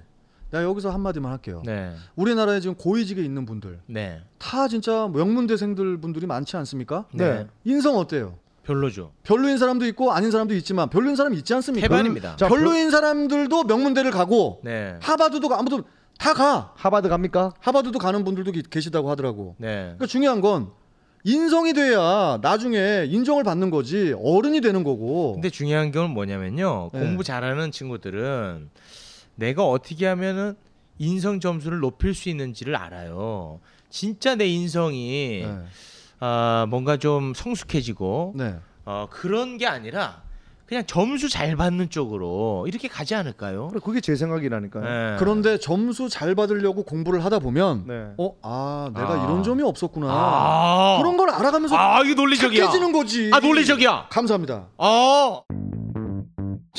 [0.52, 1.62] 내가 여기서 한 마디만 할게요.
[1.66, 1.94] 네.
[2.16, 4.22] 우리나라에 지금 고위직에 있는 분들 네.
[4.40, 7.06] 다 진짜 명문대생들 분들이 많지 않습니까?
[7.14, 7.48] 네.
[7.66, 8.38] 인성 어때요?
[8.64, 9.12] 별로죠.
[9.24, 11.88] 별로인 사람도 있고 아닌 사람도 있지만 별로인 사람 있지 않습니까?
[11.88, 12.36] 태반입니다.
[12.36, 14.96] 자, 별로인 사람들도 명문대를 가고 네.
[15.02, 15.84] 하버드도 가- 아무도
[16.18, 16.74] 다 가.
[16.76, 17.54] 하바드 갑니까?
[17.60, 19.56] 하버드도 가는 분들도 기- 계시다고 하더라고.
[19.58, 19.84] 네.
[19.84, 20.70] 그러니까 중요한 건
[21.24, 25.34] 인성이 돼야 나중에 인정을 받는 거지 어른이 되는 거고.
[25.34, 26.90] 근데 중요한 건 뭐냐면요.
[26.94, 27.00] 네.
[27.00, 28.70] 공부 잘하는 친구들은
[29.40, 30.56] 내가 어떻게 하면은
[31.00, 33.60] 인성 점수를 높일 수 있는지를 알아요.
[33.90, 35.58] 진짜 내 인성이 네.
[36.20, 38.56] 아, 뭔가 좀 성숙해지고 네.
[38.86, 40.22] 어, 그런 게 아니라
[40.66, 43.70] 그냥 점수 잘 받는 쪽으로 이렇게 가지 않을까요?
[43.70, 44.84] 그래, 그게 제 생각이라니까요.
[44.84, 45.16] 네.
[45.18, 48.08] 그런데 점수 잘 받으려고 공부를 하다 보면 네.
[48.18, 49.24] 어, 아, 내가 아.
[49.24, 50.08] 이런 점이 없었구나.
[50.12, 52.66] 아, 그런 걸 알아가면서 아, 이거 논리적이야.
[52.66, 53.32] 착해지는 거지.
[53.34, 54.08] 아, 논리적이야.
[54.12, 54.68] 감사합니다.
[54.78, 55.44] 어.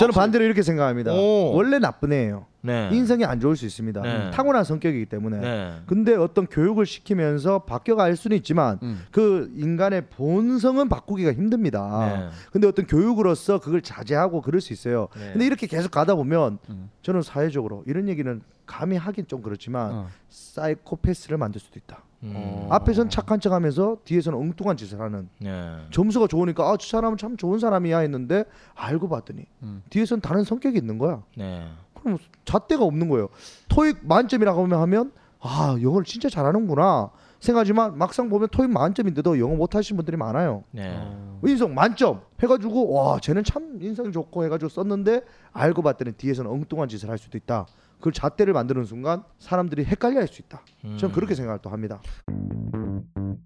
[0.00, 1.12] 저는 반대로 이렇게 생각합니다.
[1.12, 1.52] 오.
[1.54, 2.46] 원래 나쁜 애예요.
[2.62, 2.88] 네.
[2.90, 4.00] 인성이 안 좋을 수 있습니다.
[4.00, 4.30] 네.
[4.30, 5.38] 타고난 성격이기 때문에.
[5.38, 5.72] 네.
[5.86, 9.02] 근데 어떤 교육을 시키면서 바뀌어갈 수는 있지만 음.
[9.10, 12.06] 그 인간의 본성은 바꾸기가 힘듭니다.
[12.06, 12.28] 네.
[12.50, 15.08] 근데 어떤 교육으로서 그걸 자제하고 그럴 수 있어요.
[15.16, 15.32] 네.
[15.32, 16.90] 근데 이렇게 계속 가다 보면 음.
[17.02, 20.06] 저는 사회적으로 이런 얘기는 감히 하긴 좀 그렇지만 어.
[20.28, 22.04] 사이코패스를 만들 수도 있다.
[22.22, 22.32] 음.
[22.36, 22.68] 어.
[22.70, 25.76] 앞에선 착한 척하면서 뒤에서는 엉뚱한 짓을 하는 네.
[25.90, 28.44] 점수가 좋으니까 아 저 사람은 참 좋은 사람이야 했는데
[28.76, 29.82] 알고 봤더니 음.
[29.90, 31.22] 뒤에서는 다른 성격이 있는 거야.
[31.36, 31.66] 네.
[31.94, 33.28] 그럼 잣대가 없는 거예요.
[33.68, 40.16] 토익 만점이라고 하면 아 영어를 진짜 잘하는구나 생각하지만 막상 보면 토익 만점인데도 영어 못하시는 분들이
[40.16, 40.62] 많아요.
[40.70, 40.96] 네.
[41.44, 47.08] 인성 만점 해가지고 와 쟤는 참 인성 좋고 해가지고 썼는데 알고 봤더니 뒤에서는 엉뚱한 짓을
[47.10, 47.66] 할 수도 있다.
[48.00, 50.62] 그걸 잣대를 만드는 순간 사람들이 헷갈려 할 수 있다.
[50.82, 51.12] 저는 음.
[51.12, 52.00] 그렇게 생각을 또 합니다.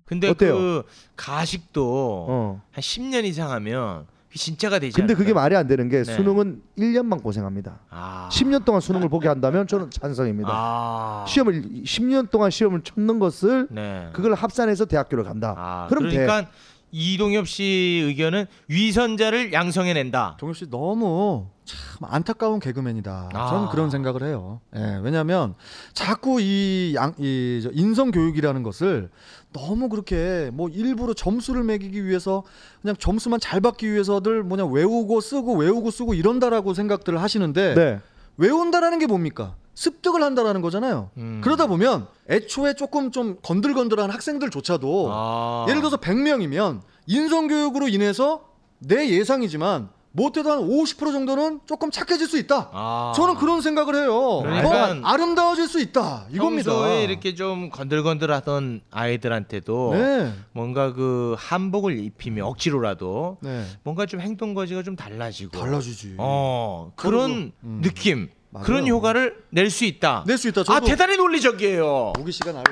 [0.06, 0.54] 근데 어때요?
[0.54, 0.82] 그
[1.16, 2.62] 가식도 어.
[2.70, 5.42] 한 10년 이상 하면 그게 진짜가 되지 근데 그게 않을까요?
[5.42, 6.04] 말이 안 되는 게 네.
[6.04, 7.80] 수능은 1년만 고생합니다.
[7.90, 8.28] 아.
[8.30, 10.48] 10년 동안 수능을 보게 한다면 저는 찬성입니다.
[10.52, 11.24] 아.
[11.26, 14.10] 시험을 10년 동안 시험을 쳤는 것을 네.
[14.12, 15.54] 그걸 합산해서 대학교를 간다.
[15.56, 16.16] 아, 그럼 돼.
[16.26, 16.50] 그러니까
[16.96, 20.36] 이동엽 씨 의견은 위선자를 양성해낸다.
[20.38, 23.30] 동엽 씨 너무 참 안타까운 개그맨이다.
[23.34, 23.46] 아.
[23.48, 24.60] 저는 그런 생각을 해요.
[24.76, 25.54] 예, 왜냐하면
[25.92, 29.10] 자꾸 이, 양, 이저 인성 교육이라는 것을
[29.52, 32.44] 너무 그렇게 뭐 일부러 점수를 매기기 위해서
[32.80, 38.00] 그냥 점수만 잘 받기 위해서들 뭐냐 외우고 쓰고 외우고 쓰고 이런다라고 생각들을 하시는데 네.
[38.36, 39.56] 외운다라는 게 뭡니까?
[39.74, 41.10] 습득을 한다라는 거잖아요.
[41.16, 41.40] 음.
[41.42, 45.66] 그러다 보면 애초에 조금 좀 건들건들한 학생들조차도 아.
[45.68, 48.44] 예를 들어서 100명이면 인성 교육으로 인해서
[48.78, 52.70] 내 예상이지만 못해도 한 50% 정도는 조금 착해질 수 있다.
[52.72, 53.12] 아.
[53.16, 54.42] 저는 그런 생각을 해요.
[54.42, 56.26] 그러니까 더 아름다워질 수 있다.
[56.30, 56.70] 이겁니다.
[56.70, 60.32] 평소에 이렇게 좀 건들건들하던 아이들한테도 네.
[60.52, 63.64] 뭔가 그 한복을 입히면 억지로라도 네.
[63.82, 66.14] 뭔가 좀 행동 거지가 좀 달라지고 달라지지.
[66.18, 67.80] 어 그런 음.
[67.82, 68.64] 느낌 맞아요.
[68.66, 70.22] 그런 효과를 낼 수 있다.
[70.26, 70.60] 낼 수 있다.
[70.60, 72.12] 아 저도 대단히 논리적이에요.
[72.14, 72.64] 보기 씨가 나를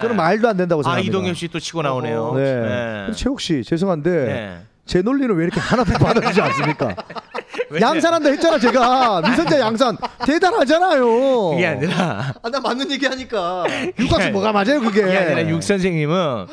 [0.00, 1.10] 저는 말도 안 된다고 아 생각합니다.
[1.18, 2.34] 이동엽 씨 또 치고 나오네요.
[2.36, 2.42] 네.
[2.42, 2.60] 네.
[3.06, 4.58] 근데 최욱 씨 죄송한데 네.
[4.86, 6.94] 제 논리는 왜 이렇게 하나도 받아주지 않습니까?
[7.70, 7.80] 왜?
[7.80, 11.50] 양산한다 했잖아 제가 미선자 양산 대단하잖아요.
[11.50, 13.64] 그게 아니라 아, 나 맞는 얘기 하니까.
[13.98, 15.02] 육각수 뭐가 맞아요 그게?
[15.02, 16.46] 그게 아니라 육 선생님은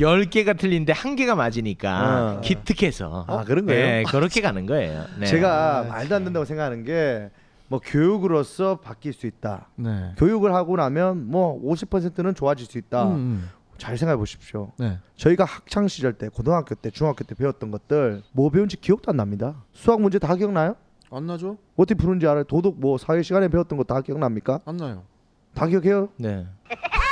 [0.00, 2.40] 열 개가 틀린데 한 개가 맞으니까 어.
[2.40, 3.84] 기특해서 아, 그런 거예요?
[3.86, 5.04] 네, 그렇게 가는 거예요.
[5.18, 5.26] 네.
[5.26, 7.30] 제가 말도 안 된다고 생각하는 게
[7.70, 9.68] 뭐 교육으로서 바뀔 수 있다.
[9.76, 10.12] 네.
[10.16, 13.08] 교육을 하고 나면 뭐 50%는 좋아질 수 있다.
[13.10, 14.72] 음, 잘 생각해 보십시오.
[14.78, 14.98] 네.
[15.16, 19.64] 저희가 학창 시절 때, 고등학교 때, 중학교 때 배웠던 것들 뭐 배운지 기억도 안 납니다.
[19.74, 20.76] 수학 문제 다 기억나요?
[21.10, 21.58] 안 나죠?
[21.76, 22.44] 어떻게 푸는지 알아요?
[22.44, 24.60] 도덕 뭐 사회 시간에 배웠던 거 다 기억납니까?
[24.64, 25.02] 안 나요.
[25.54, 26.08] 다 기억해요?
[26.16, 26.46] 네.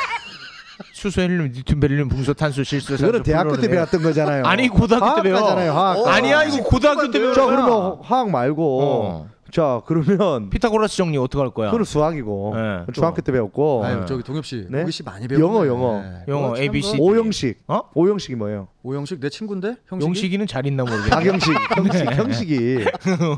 [1.10, 4.44] 수소 헬륨 니튬 베릴륨 붕소 탄소 실수 그거는 대학교 때 배웠던 거잖아요.
[4.44, 5.40] 아니 고등학교 때 배워.
[5.40, 6.06] 화학.
[6.08, 7.32] 아니야 이거 고등학교 때 배워.
[7.34, 9.28] 자 그러면 화학 말고 어.
[9.52, 11.70] 자 그러면 피타고라스 정리 어떻게 할 거야?
[11.70, 14.66] 그건 수학이고 네, 중학교 때 배웠고 아유, 저기 동엽 씨.
[14.68, 14.80] 네?
[14.80, 15.46] 보기 씨 많이 배웠네.
[15.46, 16.02] 영어, 영어.
[16.26, 16.96] 영어, 그거 A, B, 참 C.
[16.98, 17.80] 그- 오형식 어?
[17.94, 18.66] 오형식이 뭐예요?
[18.82, 19.76] 오영식 내 친구인데?
[19.88, 20.08] 형식이?
[20.08, 21.10] 용식이는 잘 있나 모르겠네.
[21.10, 22.56] 박영식 형식 형식이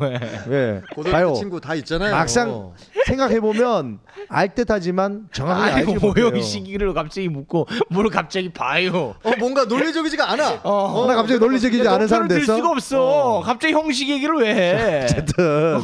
[0.01, 0.21] 왜?
[0.51, 2.15] 예 고등학교 친구 다 있잖아요.
[2.15, 2.73] 막상
[3.09, 6.31] 생각해 보면 알 듯하지만 정확하게 알지 아이고 못해요.
[6.31, 9.15] 모형식이를 갑자기 묻고 뭘 갑자기 봐요.
[9.23, 10.61] 어 뭔가 논리적이지가 않아.
[10.65, 11.07] 어.
[11.07, 12.57] 나 갑자기 논리적이지 않은 사람 들 됐어.
[12.57, 13.43] 수가 없어.
[13.45, 15.03] 갑자기 형식 얘기를 왜 해?
[15.05, 15.81] 어쨌든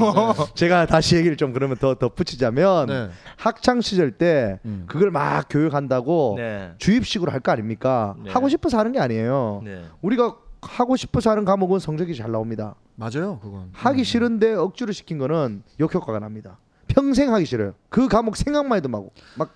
[0.55, 3.09] 제가 다시 얘기를 좀 그러면 더 덧붙이자면 네.
[3.37, 4.85] 학창 시절 때 음.
[4.89, 6.73] 그걸 막 교육한다고 네.
[6.79, 8.15] 주입식으로 할 거 아닙니까?
[8.25, 8.31] 네.
[8.31, 9.61] 하고 싶어서 하는 게 아니에요.
[9.65, 9.83] 네.
[10.01, 12.75] 우리가 하고 싶어서 하는 과목은 성적이 잘 나옵니다.
[12.97, 13.69] 맞아요, 그건.
[13.73, 14.05] 하기 음.
[14.05, 16.59] 싫은데 억지로 시킨 거는 역효과가 납니다.
[16.95, 17.75] 평생 하기 싫어요.
[17.89, 19.05] 그 과목 생각만 해도 막,
[19.37, 19.53] 막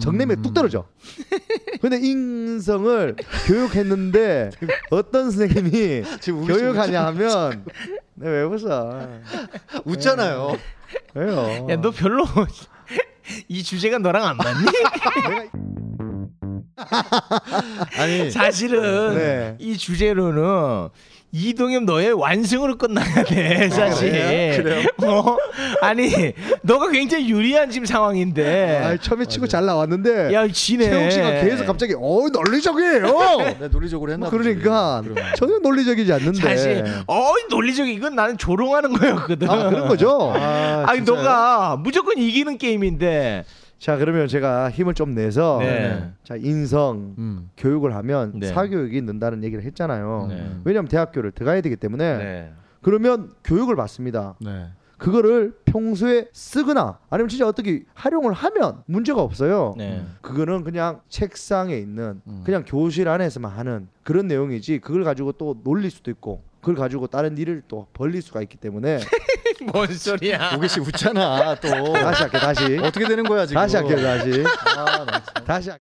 [0.00, 0.86] 정내에 뚝 떨어져.
[1.80, 4.50] 근데 인성을 교육했는데
[4.90, 7.64] 어떤 선생님이 교육하냐 하면
[8.14, 9.06] 네, 왜 웃어?
[9.84, 10.56] 웃잖아요.
[11.14, 11.66] 왜요?
[11.70, 12.24] 야 너 별로
[13.48, 14.66] 이 주제가 너랑 안 맞니?
[17.98, 19.56] 아니 사실은 네.
[19.58, 20.88] 이 주제로는
[21.30, 24.10] 이동엽 너의 완승으로 끝나야 돼 사실.
[24.62, 24.88] 그래요?
[24.96, 25.38] 뭐
[25.82, 28.82] 아니 너가 굉장히 유리한 지금 상황인데.
[28.82, 30.88] 아, 처음에 치고 잘 나왔는데 야 지네.
[30.88, 33.56] 최욱 씨가 계속 갑자기 어 논리적이에요.
[33.60, 35.02] 내 논리적으로 했나 뭐 그러니까
[35.36, 36.40] 전혀 논리적이지 않는데.
[36.40, 39.50] 사실 어이 논리적인 이건 나는 조롱하는 거였거든.
[39.50, 40.32] 아 그런 거죠.
[40.34, 41.16] 아, 아니 진짜요?
[41.16, 43.44] 너가 무조건 이기는 게임인데.
[43.78, 46.10] 자 그러면 제가 힘을 좀 내서 네.
[46.24, 47.50] 자 인성 음.
[47.56, 48.48] 교육을 하면 네.
[48.48, 50.26] 사교육이 는다는 얘기를 했잖아요.
[50.28, 50.56] 네.
[50.64, 52.52] 왜냐하면 대학교를 들어가야 되기 때문에 네.
[52.82, 54.34] 그러면 교육을 받습니다.
[54.40, 54.66] 네.
[54.96, 59.74] 그거를 평소에 쓰거나 아니면 진짜 어떻게 활용을 하면 문제가 없어요.
[59.78, 60.04] 네.
[60.22, 62.42] 그거는 그냥 책상에 있는 음.
[62.44, 67.38] 그냥 교실 안에서만 하는 그런 내용이지 그걸 가지고 또 놀릴 수도 있고 그걸 가지고 다른
[67.38, 68.98] 일을 또 벌릴 수가 있기 때문에
[69.72, 70.52] 뭔 소리야?
[70.56, 71.92] 오기 씨 웃잖아 또.
[71.92, 73.60] 다시 할게 다시 어떻게 되는 거야 지금?
[73.60, 74.44] 다시 할게요 다시
[74.76, 75.06] 아.
[75.44, 75.78] 다시 할...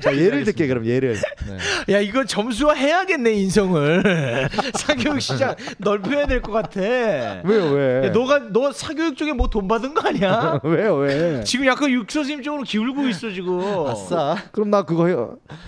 [0.00, 1.16] 자 예를 들게 그럼 예를
[1.86, 1.94] 네.
[1.94, 4.02] 야 이거 점수화 해야겠네 인성을
[4.74, 6.80] 사교육 시장 넓혀야 될 것 같아.
[6.80, 8.06] 왜요 왜?
[8.06, 10.60] 야, 너가 너 사교육 쪽에 뭐 돈 받은 거 아니야?
[10.64, 11.42] 왜요 왜?
[11.44, 13.60] 지금 약간 육 선생님 쪽으로 기울고 있어 지금.
[13.86, 14.36] 아싸.
[14.52, 15.14] 그럼 나 그거 해,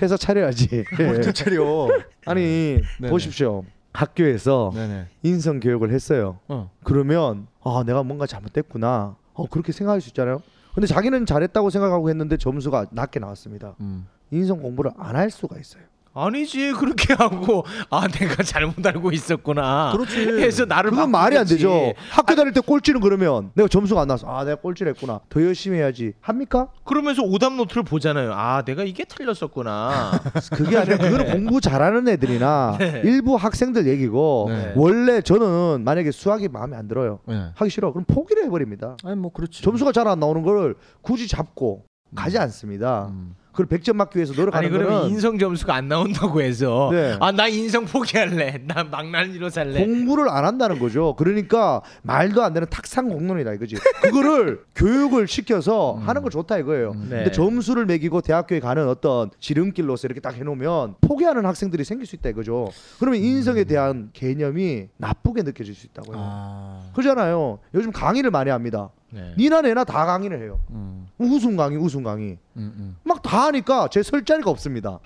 [0.02, 0.84] 회사 차려야지.
[0.98, 1.88] 뭘 차려.
[2.26, 3.10] 아니 네네.
[3.10, 3.64] 보십시오.
[3.92, 5.06] 학교에서 네네.
[5.22, 6.38] 인성 교육을 했어요.
[6.48, 6.70] 어.
[6.84, 9.16] 그러면 아 내가 뭔가 잘못됐구나.
[9.34, 10.42] 어 그렇게 생각할 수 있잖아요.
[10.74, 13.74] 근데 자기는 잘했다고 생각하고 했는데 점수가 낮게 나왔습니다.
[13.80, 14.06] 음.
[14.30, 15.82] 인성 공부를 안 할 수가 있어요.
[16.12, 19.92] 아니지 그렇게 하고 아 내가 잘못 알고 있었구나.
[19.92, 20.42] 그렇지.
[20.42, 21.46] 해서 나를 그건 말이 안.
[21.46, 21.94] 되죠.
[22.10, 24.26] 학교 다닐 때 꼴찌는 그러면 내가 점수가 안 나왔어.
[24.28, 25.20] 아 내가 꼴찌를 했구나.
[25.28, 26.12] 더 열심히 해야지.
[26.20, 26.68] 합니까?
[26.84, 28.32] 그러면서 오답 노트를 보잖아요.
[28.34, 30.20] 아 내가 이게 틀렸었구나.
[30.52, 33.02] 그게 아니라 그거는 공부 잘하는 애들이나 네.
[33.04, 34.72] 일부 학생들 얘기고 네.
[34.76, 37.20] 원래 저는 만약에 수학이 마음에 안 들어요.
[37.26, 37.50] 네.
[37.54, 37.92] 하기 싫어.
[37.92, 38.96] 그럼 포기를 해버립니다.
[39.04, 39.62] 아니 뭐 그렇지.
[39.62, 41.84] 점수가 잘 안 나오는 걸 굳이 잡고
[42.16, 43.08] 가지 않습니다.
[43.10, 43.34] 음.
[43.52, 47.16] 그걸 100점 맞기 위해서 아니 노력하는 그러면 거는 인성 점수가 안 나온다고 해서 네.
[47.20, 48.62] 아나 인성 포기할래.
[48.66, 49.84] 나 망나니로 살래.
[49.84, 51.14] 공부를 안 한다는 거죠.
[51.16, 53.76] 그러니까 말도 안 되는 탁상 공론이다 이거지.
[54.02, 56.94] 그거를 교육을 시켜서 하는 거 좋다 이거예요.
[56.94, 57.08] 네.
[57.08, 62.28] 근데 점수를 매기고 대학교에 가는 어떤 지름길로서 이렇게 딱 해놓으면 포기하는 학생들이 생길 수 있다
[62.30, 62.70] 이거죠.
[62.98, 66.16] 그러면 인성에 대한 개념이 나쁘게 느껴질 수 있다고요.
[66.18, 66.90] 아.
[66.92, 67.58] 그러잖아요.
[67.74, 68.90] 요즘 강의를 많이 합니다.
[69.12, 69.34] 네.
[69.36, 70.60] 니나 내나 다 강의를 해요.
[70.70, 71.06] 음.
[71.18, 72.38] 우승 강의, 우승 강의.
[72.56, 72.72] 음.
[72.76, 72.96] 음.
[73.04, 74.98] 막다 하니까 제 설 자리가 없습니다.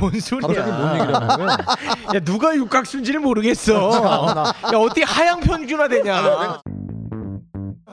[0.00, 0.46] 뭔 소리야?
[0.64, 1.48] 갑자기 뭔 얘기를 하냐면
[2.14, 4.52] 야 누가 육각순지를 모르겠어.
[4.72, 6.60] 야 어떻게 하향 평준화 되냐?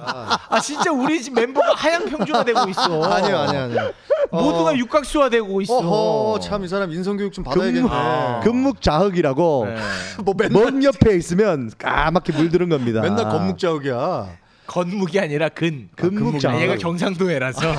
[0.02, 3.04] 아 진짜 우리 집 멤버가 하향 평준화 되고 있어.
[3.04, 3.92] 아니요 아니요 아니요.
[4.32, 4.76] 모두가 어.
[4.76, 5.78] 육각수화 되고 있어.
[5.78, 7.82] 어허 참이 사람 인성 교육 좀 받아야겠네.
[7.82, 8.40] 금묵, 아.
[8.42, 9.76] 금묵자흑이라고 네.
[10.24, 13.02] 뭐 맨날 먼 옆에 있으면 까맣게 물드는 겁니다.
[13.02, 14.28] 맨날 건묵자욱이야.
[14.70, 15.90] 건묵이 아니라 근.
[15.96, 16.60] 금묵자흑.
[16.60, 17.74] 아, 얘가 경상도애라서.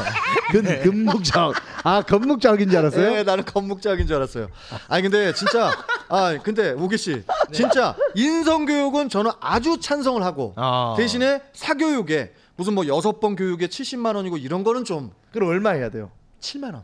[0.50, 1.54] 근 금묵자흑.
[1.84, 3.10] 아 건묵자흑인 줄 알았어요?
[3.14, 4.48] 네, 나는 건묵자욱인 줄 알았어요.
[4.88, 5.70] 아니 근데 진짜
[6.08, 7.22] 아 근데 우기 씨
[7.52, 10.94] 진짜 인성 교육은 저는 아주 찬성을 하고 아.
[10.98, 15.90] 대신에 사교육에 무슨 뭐 여섯 번 교육에 70만 원이고 이런 거는 좀 그럼 얼마 해야
[15.90, 16.10] 돼요?
[16.40, 16.82] 7만 원.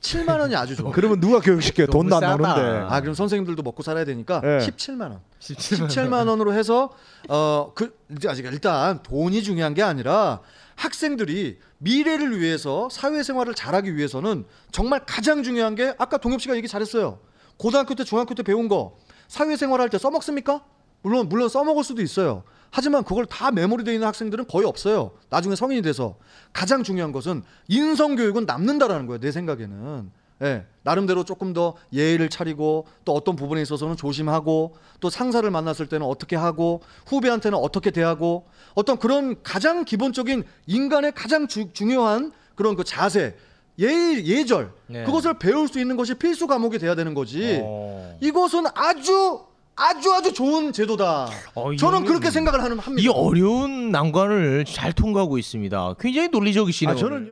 [0.00, 0.90] 7만 원이 아주 좋아.
[0.92, 1.86] 그러면 누가 교육시켜요?
[1.88, 2.36] 돈도 안 싸다.
[2.36, 2.94] 나오는데.
[2.94, 4.58] 아 그럼 선생님들도 먹고 살아야 되니까 네.
[4.58, 5.20] 17만 원.
[5.40, 6.90] 17만 원으로 해서
[7.28, 10.40] 어그 이제 아직 일단 돈이 중요한 게 아니라
[10.76, 17.18] 학생들이 미래를 위해서 사회생활을 잘하기 위해서는 정말 가장 중요한 게 아까 동엽 씨가 얘기 잘했어요.
[17.58, 18.96] 고등학교 때 중학교 때 배운 거
[19.28, 20.62] 사회생활 할 때 써먹습니까?
[21.02, 22.42] 물론 물론 써먹을 수도 있어요.
[22.70, 25.12] 하지만 그걸 다 메모리되어 있는 학생들은 거의 없어요.
[25.28, 26.16] 나중에 성인이 돼서
[26.52, 29.18] 가장 중요한 것은 인성 교육은 남는다라는 거예요.
[29.20, 30.10] 내 생각에는.
[30.42, 36.06] 예, 나름대로 조금 더 예의를 차리고 또 어떤 부분에 있어서는 조심하고 또 상사를 만났을 때는
[36.06, 42.84] 어떻게 하고 후배한테는 어떻게 대하고 어떤 그런 가장 기본적인 인간의 가장 주- 중요한 그런 그
[42.84, 43.36] 자세
[43.78, 45.04] 예의 예절 네.
[45.04, 48.16] 그것을 배울 수 있는 것이 필수 과목이 돼야 되는 거지 어.
[48.22, 49.42] 이것은 아주
[49.80, 55.38] 아주 아주 좋은 제도다 어, 저는 그렇게 생각을 하는 합니다 이 어려운 난관을 잘 통과하고
[55.38, 55.94] 있습니다.
[55.98, 56.94] 굉장히 논리적이시네요.
[56.94, 57.30] 아 저는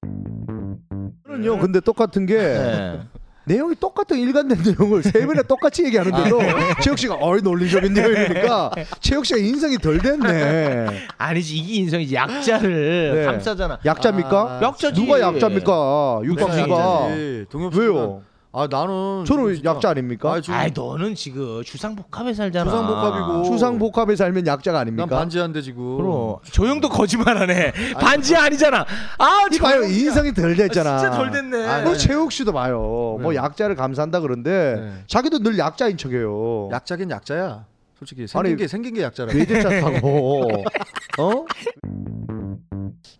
[1.27, 1.59] 저는요.
[1.59, 3.01] 근데 똑같은 게 네.
[3.45, 6.39] 내용이 똑같은 일관된 내용을 세 번이나 똑같이 얘기하는데도
[6.83, 10.87] 최욱 씨가 어이 논리적인데요 이러니까 최욱 씨가 인성이 덜 됐네.
[11.19, 13.25] 아니지 이게 인성이지 약자를 네.
[13.27, 13.79] 감싸잖아.
[13.85, 14.59] 약자입니까?
[14.61, 14.99] 아, 약자지.
[15.01, 16.21] 누가 약자입니까?
[16.27, 17.47] 약자지.
[17.51, 18.23] 동엽 왜요?
[18.51, 20.33] 아 나는 저는 진짜- 약자 아닙니까?
[20.33, 22.71] 아, 지금 아이 너는 지금 주상복합에 살잖아.
[22.71, 23.43] 주상복합이고.
[23.45, 25.07] 추상복합에 살면 약자가 난 아닙니까?
[25.19, 27.73] 반지한데 지금 그럼 저 형도 거짓말하네.
[28.01, 28.87] 반지 아니잖아.
[29.19, 30.99] 아, 이 봐요 인성이 덜 됐잖아.
[30.99, 31.67] 진짜 덜 됐네.
[31.67, 31.99] 아, 뭐 네.
[31.99, 33.19] 최욱 씨도 봐요.
[33.21, 33.37] 뭐 네.
[33.37, 34.93] 약자를 감사한다 그런데 네.
[35.07, 36.71] 자기도 늘 약자인 척해요.
[36.73, 37.67] 약자긴 약자야
[37.99, 40.49] 솔직히 생긴 아니, 게 생긴 게 약자라 외제차 타고
[41.19, 41.45] 어?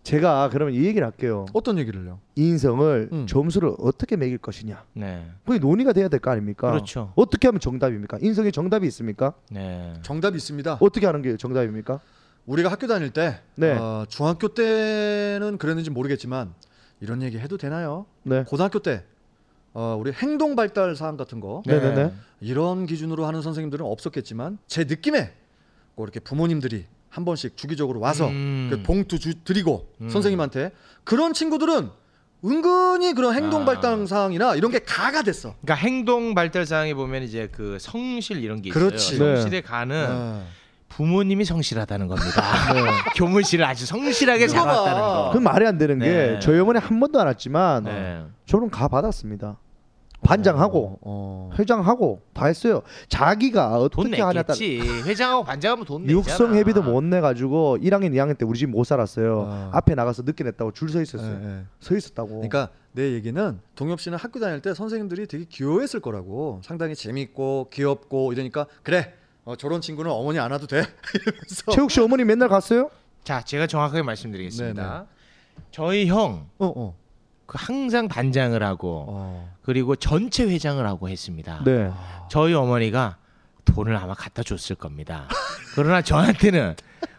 [0.03, 1.45] 제가 그러면 이 얘기를 할게요.
[1.53, 2.19] 어떤 얘기를요?
[2.35, 3.27] 인성을 음.
[3.27, 4.83] 점수를 어떻게 매길 것이냐.
[4.93, 5.25] 네.
[5.45, 6.71] 그게 논의가 돼야 될 거 아닙니까?
[6.71, 7.11] 그렇죠.
[7.15, 8.17] 어떻게 하면 정답입니까?
[8.21, 9.33] 인성에 정답이 있습니까?
[9.51, 9.93] 네.
[10.01, 10.77] 정답이 있습니다.
[10.81, 11.99] 어떻게 하는 게 정답입니까?
[12.45, 13.71] 우리가 학교 다닐 때 네.
[13.77, 16.53] 어, 중학교 때는 그랬는지 모르겠지만
[17.01, 18.05] 이런 얘기 해도 되나요?
[18.23, 18.43] 네.
[18.43, 19.03] 고등학교 때
[19.73, 22.13] 어, 우리 행동 발달 사항 같은 거 네, 네, 네.
[22.41, 25.31] 이런 기준으로 하는 선생님들은 없었겠지만 제 느낌에
[25.95, 28.67] 꼭 이렇게 부모님들이 한 번씩 주기적으로 와서 음.
[28.69, 30.09] 그 봉투 주, 드리고 음.
[30.09, 30.71] 선생님한테
[31.03, 31.89] 그런 친구들은
[32.45, 33.65] 은근히 그런 행동 아.
[33.65, 35.55] 발달 사항이나 이런 게 가가 됐어.
[35.61, 38.85] 그러니까 행동 발달 사항에 보면 이제 그 성실 이런 게 있어요.
[38.85, 39.17] 그렇지.
[39.17, 40.47] 성실에 가는 어.
[40.87, 42.43] 부모님이 성실하다는 겁니다.
[43.15, 44.73] 교문실을 아주 성실하게 그거 봐.
[44.73, 45.27] 잡았다는 거.
[45.29, 46.07] 그건 말이 안 되는 네.
[46.07, 48.23] 게 저희 어머니 한 번도 안 왔지만 네.
[48.45, 49.57] 저는 가 받았습니다.
[50.29, 51.49] 반장하고 어.
[51.57, 52.81] 회장하고 다 했어요.
[53.07, 54.79] 자기가 돈 어떻게 하냐 따라 내겠지.
[55.07, 56.19] 회장하고 반장하면 돈 내잖아.
[56.19, 59.39] 육성 회비도 못 내 가지고 1학년 2학년 때 우리 집 못 살았어요.
[59.47, 59.69] 어.
[59.73, 61.39] 앞에 나가서 늦게 냈다고 줄 서 있었어요.
[61.43, 61.63] 예, 예.
[61.79, 62.29] 서 있었다고.
[62.29, 68.31] 그러니까 내 얘기는 동엽 씨는 학교 다닐 때 선생님들이 되게 귀여워했을 거라고 상당히 재밌고 귀엽고
[68.33, 69.13] 이러니까 그래
[69.45, 70.77] 어, 저런 친구는 어머니 안 와도 돼
[71.15, 72.89] 이러면서 최욱 씨 어머니 맨날 갔어요?
[73.23, 74.83] 자, 제가 정확하게 말씀드리겠습니다.
[74.83, 75.05] 네네.
[75.71, 76.95] 저희 형 어, 어.
[77.49, 79.49] 그 항상 반장을 하고 어.
[79.63, 81.63] 그리고 전체 회장을 하고 했습니다.
[81.65, 81.89] 네.
[82.29, 83.17] 저희 어머니가
[83.65, 85.27] 돈을 아마 갖다 줬을 겁니다.
[85.73, 86.75] 그러나 저한테는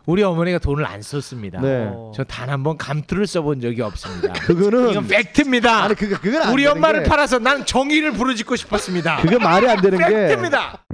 [0.07, 1.61] 우리 어머니가 돈을 안 썼습니다.
[1.61, 1.93] 네.
[2.15, 4.33] 저단 한 번 감투를 써본 적이 없습니다.
[4.47, 5.83] 그거는 이건 팩트입니다.
[5.83, 9.23] 아니 그거 그건 안 우리 엄마를 게, 팔아서 난 정의를 부르짖고 싶었습니다.
[9.23, 10.85] 그게 말이 안 되는 게 팩트입니다.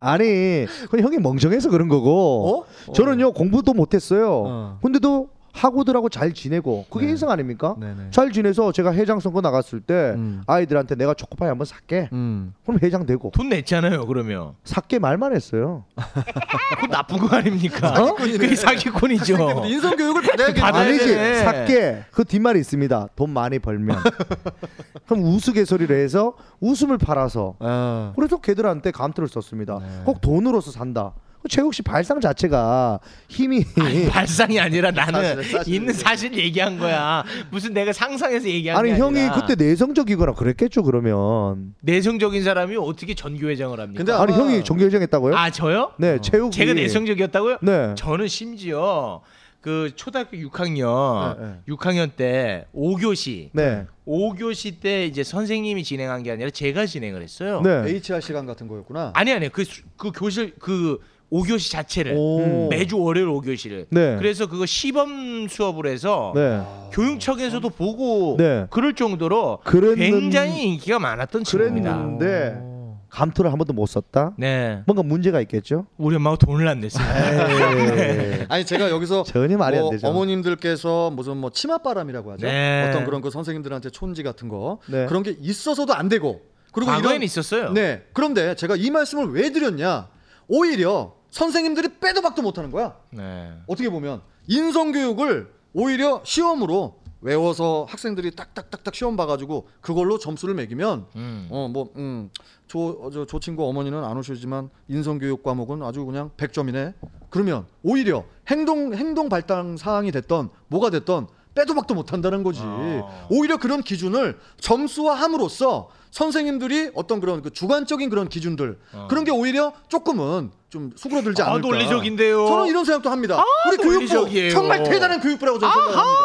[0.00, 2.92] 아니 형이 멍청해서 그런 거고 어?
[2.92, 4.42] 저는요 공부도 못했어요.
[4.44, 4.78] 어.
[4.82, 7.12] 근데도 학우들하고 잘 지내고 그게 네.
[7.12, 7.74] 인성 아닙니까?
[7.78, 8.10] 네네.
[8.10, 10.42] 잘 지내서 제가 회장 선거 나갔을 때 음.
[10.46, 12.08] 아이들한테 내가 초코파이 한번 살게.
[12.12, 12.54] 음.
[12.64, 14.06] 그럼 회장 되고 돈 냈잖아요.
[14.06, 15.84] 그러면 살게 말만 했어요.
[15.94, 17.92] 그거 나쁜 거 아닙니까?
[17.98, 18.14] 어?
[18.14, 19.64] 그게 사기꾼이죠.
[19.66, 20.60] 인성 교육을 받아야겠네.
[20.60, 21.44] 받아야 아니지 되네.
[21.44, 23.08] 살게 그 뒷말이 있습니다.
[23.16, 23.96] 돈 많이 벌면
[25.06, 28.12] 그럼 우스갯소리를 해서 웃음을 팔아서 아.
[28.16, 29.78] 그래서 걔들한테 감투를 썼습니다.
[29.80, 30.02] 네.
[30.04, 31.12] 꼭 돈으로서 산다.
[31.48, 33.64] 최욱 씨 발상 자체가 힘이
[34.10, 35.74] 발상이 아니라 나는 사실은, 사실은.
[35.74, 37.24] 있는 사실 얘기한 거야.
[37.50, 43.14] 무슨 내가 상상해서 얘기한 아니 게 형이 아니라 그때 내성적이거나 그랬겠죠 그러면 내성적인 사람이 어떻게
[43.14, 43.98] 전교회장을 합니까?
[43.98, 45.36] 근데 아니 형이 종교회장했다고요?
[45.36, 45.92] 아 저요?
[45.98, 47.58] 네 최욱이 제가 내성적이었다고요?
[47.62, 49.22] 네 저는 심지어
[49.60, 51.74] 그 초등학교 6학년 네, 네.
[51.74, 57.60] 6학년 때 5교시 네 5교시 때 이제 선생님이 진행한 게 아니라 제가 진행을 했어요.
[57.62, 57.70] 네.
[57.86, 59.12] HR 시간 같은 거였구나.
[59.14, 60.98] 아니 아니 그, 수- 그 교실 그
[61.32, 62.68] 5교시 자체를 오.
[62.70, 64.16] 매주 월요일 5교시를 네.
[64.16, 66.62] 그래서 그거 시범 수업을 해서 네.
[66.92, 68.66] 교육청에서도 보고 네.
[68.70, 71.94] 그럴 정도로 그랬는- 굉장히 인기가 많았던 친구입니다.
[71.96, 72.68] 그랬는데
[73.10, 74.34] 감투를 한 번도 못 썼다.
[74.36, 75.86] 네, 뭔가 문제가 있겠죠.
[75.96, 77.50] 우리 엄마가 돈을 안 냈습니다.
[77.50, 80.06] 에이, 아니 제가 여기서 전혀 말이 안뭐 되죠.
[80.08, 82.46] 어머님들께서 무슨 뭐 치맛바람이라고 하죠.
[82.46, 82.86] 네.
[82.88, 85.06] 어떤 그런 그 선생님들한테 촌지 같은 거 네.
[85.06, 87.72] 그런 게 있어서도 안 되고 그리고 이런 있었어요.
[87.72, 88.02] 네.
[88.12, 90.08] 그런데 제가 이 말씀을 왜 드렸냐?
[90.46, 92.96] 오히려 선생님들이 빼도 박도 못하는 거야.
[93.10, 93.52] 네.
[93.66, 101.48] 어떻게 보면 인성 교육을 오히려 시험으로 외워서 학생들이 딱딱딱딱 시험 봐가지고 그걸로 점수를 매기면 음.
[101.50, 106.94] 어뭐음저저 저 친구 어머니는 안 오시지만 인성 교육 과목은 아주 그냥 100점이네.
[107.28, 111.26] 그러면 오히려 행동 행동 발달 사항이 됐던 뭐가 됐던
[111.58, 112.60] 빼도 박도 못한다는 거지.
[112.62, 113.26] 어.
[113.30, 119.06] 오히려 그런 기준을 점수화함으로써 선생님들이 어떤 그런 그 주관적인 그런 기준들 어.
[119.10, 121.66] 그런 게 오히려 조금은 좀 수그러들지 아, 않을까.
[121.66, 122.46] 논리적인데요.
[122.46, 123.42] 저는 이런 생각도 합니다.
[123.66, 124.28] 우리 논리적이에요.
[124.30, 126.22] 교육부 정말 대단한 교육부라고 저는 생각합니다.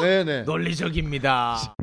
[0.00, 0.42] 네네.
[0.42, 1.74] 논리적입니다.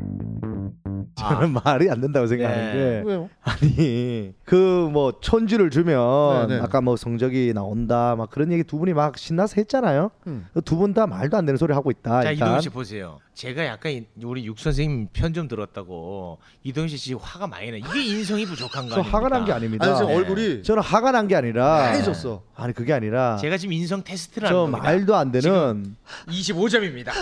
[1.28, 2.72] 저는 말이 안 된다고 생각하는 네.
[2.72, 3.28] 게 왜요?
[3.42, 6.62] 아니 그 뭐 천지를 주면 네, 네.
[6.62, 10.10] 아까 뭐 성적이 나온다 막 그런 얘기 두 분이 막 신나서 했잖아요.
[10.26, 10.46] 음.
[10.64, 12.22] 두분 다 말도 안 되는 소리 하고 있다.
[12.22, 12.48] 자 일단.
[12.48, 13.18] 이동현 씨 보세요.
[13.34, 17.76] 제가 약간 이- 우리 육 선생님 편 좀 들었다고 이동현 씨 지금 화가 많이 나.
[17.76, 19.16] 이게 인성이 부족한 거저 아닙니까?
[19.18, 19.86] 화가 난 게 아닙니다.
[19.86, 20.16] 아니 지금 네.
[20.16, 22.42] 얼굴이 저는 화가 난 게 아니라 하얘졌어.
[22.56, 24.90] 아니 그게 아니라 제가 지금 인성 테스트를 저 하는 겁니다.
[24.90, 25.96] 말도 안 되는
[26.28, 27.12] 25점입니다.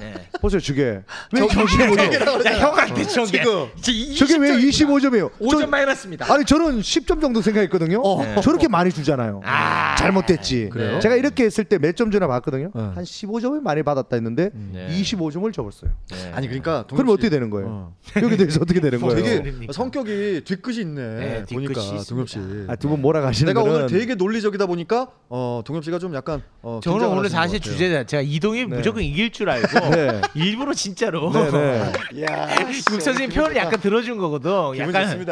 [0.00, 0.14] 네.
[0.40, 2.46] 보세요 저게 왜 25점?
[2.46, 3.42] 야, 형한테 저게
[3.80, 4.14] 지금.
[4.16, 5.30] 저게 왜 25점이에요?
[5.40, 6.32] 5점 마이너스입니다.
[6.32, 8.02] 아니 저는 10점 정도 생각했거든요.
[8.22, 8.40] 네.
[8.42, 9.40] 저렇게 많이 주잖아요.
[9.44, 9.96] 아.
[9.96, 10.68] 잘못됐지.
[10.70, 11.00] 그래요?
[11.00, 12.70] 제가 이렇게 했을 때 몇 점 전에 봤거든요.
[12.74, 12.82] 네.
[12.94, 14.88] 한 15점을 많이 받았다 했는데 네.
[15.00, 15.90] 25점을 접었어요.
[16.12, 16.32] 네.
[16.34, 17.66] 아니 그러니까 동엽 그럼 씨- 어떻게 되는 거예요?
[17.68, 17.96] 어.
[18.22, 19.16] 여기 대해서 어떻게 되는 거예요?
[19.16, 19.72] 되게 그러니까.
[19.72, 21.02] 성격이 뒤끝이 있네.
[21.02, 22.04] 네, 뒤끝이 보니까 있습니다.
[22.08, 22.38] 동엽 씨.
[22.68, 26.42] 아, 두 분 몰아가시는 내가 거는 오늘 되게 논리적이다 보니까 어 동엽 씨가 좀 약간
[26.62, 27.72] 어, 저는 긴장을 오늘 하시는 사실 같아요.
[27.72, 28.76] 주제 자체가 이동이 네.
[28.76, 30.20] 무조건 이길 줄 알고 네.
[30.34, 31.92] 일부러 진짜로 네, 네.
[32.92, 34.78] 육 선생님 표현을 약간 들어준 거거든.
[34.78, 35.26] 약간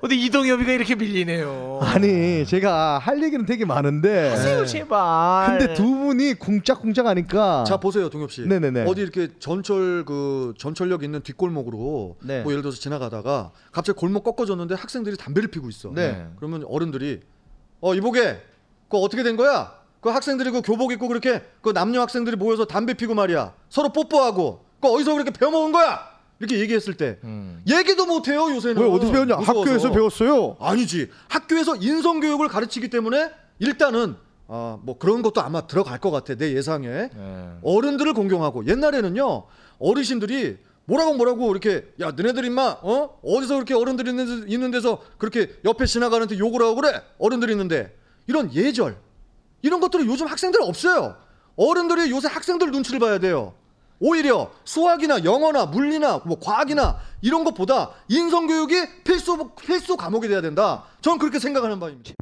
[0.00, 1.80] 근데 이동엽이가 이렇게 밀리네요.
[1.82, 5.58] 아니 제가 할 얘기는 되게 많은데 하세요 제발.
[5.58, 8.42] 근데 두 분이 쿵짝쿵짝 하니까 자 보세요 동엽 씨.
[8.42, 8.84] 네네네.
[8.86, 12.42] 어디 이렇게 전철 그 전철역 있는 뒷골목으로 네.
[12.42, 15.92] 뭐 예를 들어서 지나가다가 갑자기 골목 꺾어졌는데 학생들이 담배를 피고 있어.
[15.94, 16.26] 네.
[16.36, 17.20] 그러면 어른들이
[17.80, 18.40] 어 이보게
[18.84, 19.81] 그거 어떻게 된 거야?
[20.02, 23.54] 그 학생들이 그 교복 입고 그렇게 그 남녀 학생들이 모여서 담배 피고 말이야.
[23.70, 26.10] 서로 뽀뽀하고 그 어디서 그렇게 배워먹은 거야?
[26.40, 27.62] 이렇게 얘기했을 때 음.
[27.70, 28.82] 얘기도 못해요 요새는.
[28.82, 29.36] 왜 어디서 배웠냐?
[29.36, 29.60] 무서워서.
[29.60, 30.56] 학교에서 배웠어요.
[30.58, 31.08] 아니지.
[31.28, 33.30] 학교에서 인성 교육을 가르치기 때문에
[33.60, 34.16] 일단은
[34.48, 36.88] 아 뭐 그런 것도 아마 들어갈 것 같아 내 예상에.
[36.88, 37.10] 네.
[37.62, 39.44] 어른들을 공경하고 옛날에는요
[39.78, 45.54] 어르신들이 뭐라고 뭐라고 이렇게 야 너네들 임마 어 어디서 그렇게 어른들 있는, 있는 데서 그렇게
[45.64, 47.96] 옆에 지나가는데 욕을 하고 그래 어른들 있는데
[48.26, 48.96] 이런 예절
[49.62, 51.16] 이런 것들은 요즘 학생들 없어요.
[51.56, 53.54] 어른들이 요새 학생들 눈치를 봐야 돼요.
[54.00, 60.84] 오히려 수학이나 영어나 물리나 뭐 과학이나 이런 것보다 인성 교육이 필수 필수 과목이 돼야 된다.
[61.00, 62.12] 저는 그렇게 생각하는 바입니다.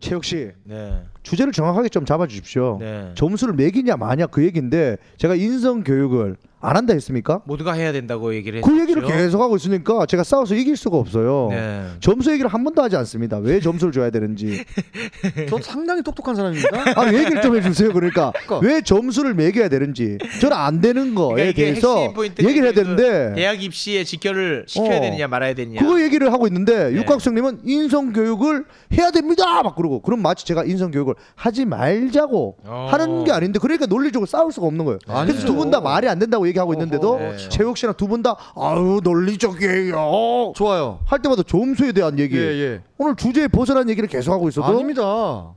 [0.00, 0.50] 최욱 씨.
[0.64, 1.04] 네.
[1.26, 2.78] 주제를 정확하게 좀 잡아주십시오.
[2.80, 3.10] 네.
[3.16, 7.42] 점수를 매기냐 마냐 그 얘기인데 제가 인성 교육을 안 한다 했습니까?
[7.44, 8.68] 모두가 해야 된다고 얘기를 했죠.
[8.68, 11.48] 그 얘기를 계속 하고 있으니까 제가 싸워서 이길 수가 없어요.
[11.50, 11.86] 네.
[12.00, 13.38] 점수 얘기를 한 번도 하지 않습니다.
[13.38, 14.64] 왜 점수를 줘야 되는지.
[15.48, 17.92] 전 상당히 똑똑한 사람입니다 아 얘기를 좀 해주세요.
[17.92, 18.66] 그러니까 그러니까.
[18.66, 23.62] 왜 점수를 매겨야 되는지 저는 안 되는 거에 그러니까 대해서 얘기를 해야 그 되는데 대학
[23.62, 25.00] 입시에 직결을 시켜야 어.
[25.00, 25.80] 되느냐 말아야 되느냐.
[25.80, 26.96] 그거 얘기를 하고 있는데 네.
[26.96, 28.64] 육각성님은 인성 교육을
[28.94, 32.86] 해야 됩니다 막 그러고 그럼 마치 제가 인성 교육을 하지 말자고 어.
[32.90, 34.98] 하는 게 아닌데 그러니까 논리적으로 싸울 수가 없는 거예요.
[35.04, 35.46] 그래서 아니죠.
[35.46, 37.36] 두분 다 말이 안 된다고 얘기하고 있는데도 네.
[37.48, 42.82] 최욱 씨랑 두 분 다 아유 논리적이에요 좋아요 할 때마다 점수에 대한 얘기 예 예.
[42.98, 45.52] 오늘 주제에 벗어난 얘기를 계속 하고 있어도 아닙니다.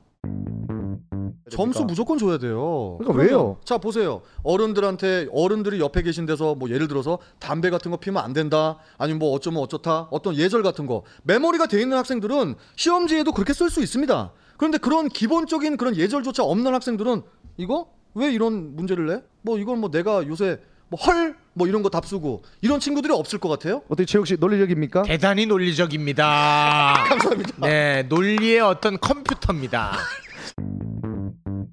[1.49, 2.97] 점수 무조건 줘야 돼요.
[2.99, 3.57] 그러니까 왜요?
[3.65, 4.21] 자 보세요.
[4.43, 8.77] 어른들한테 어른들이 옆에 계신 데서 뭐 예를 들어서 담배 같은 거 피면 안 된다.
[8.99, 10.07] 아니면 뭐 어쩌면 어쩌다.
[10.11, 11.01] 어떤 예절 같은 거.
[11.23, 14.31] 메모리가 돼 있는 학생들은 시험지에도 그렇게 쓸 수 있습니다.
[14.59, 17.21] 그런데 그런 기본적인 그런 예절조차 없는 학생들은
[17.55, 19.21] 이거 왜 이런 문제를 내?
[19.41, 23.83] 뭐 이건 뭐 내가 요새 뭐헐뭐 이런 거 답쓰고 이런 친구들이 없을 것 같아요.
[23.87, 25.03] 어떻게 최욱 씨 논리적입니까?
[25.03, 26.93] 대단히 논리적입니다.
[27.07, 27.67] 감사합니다.
[27.67, 29.93] 네, 논리의 어떤 컴퓨터입니다.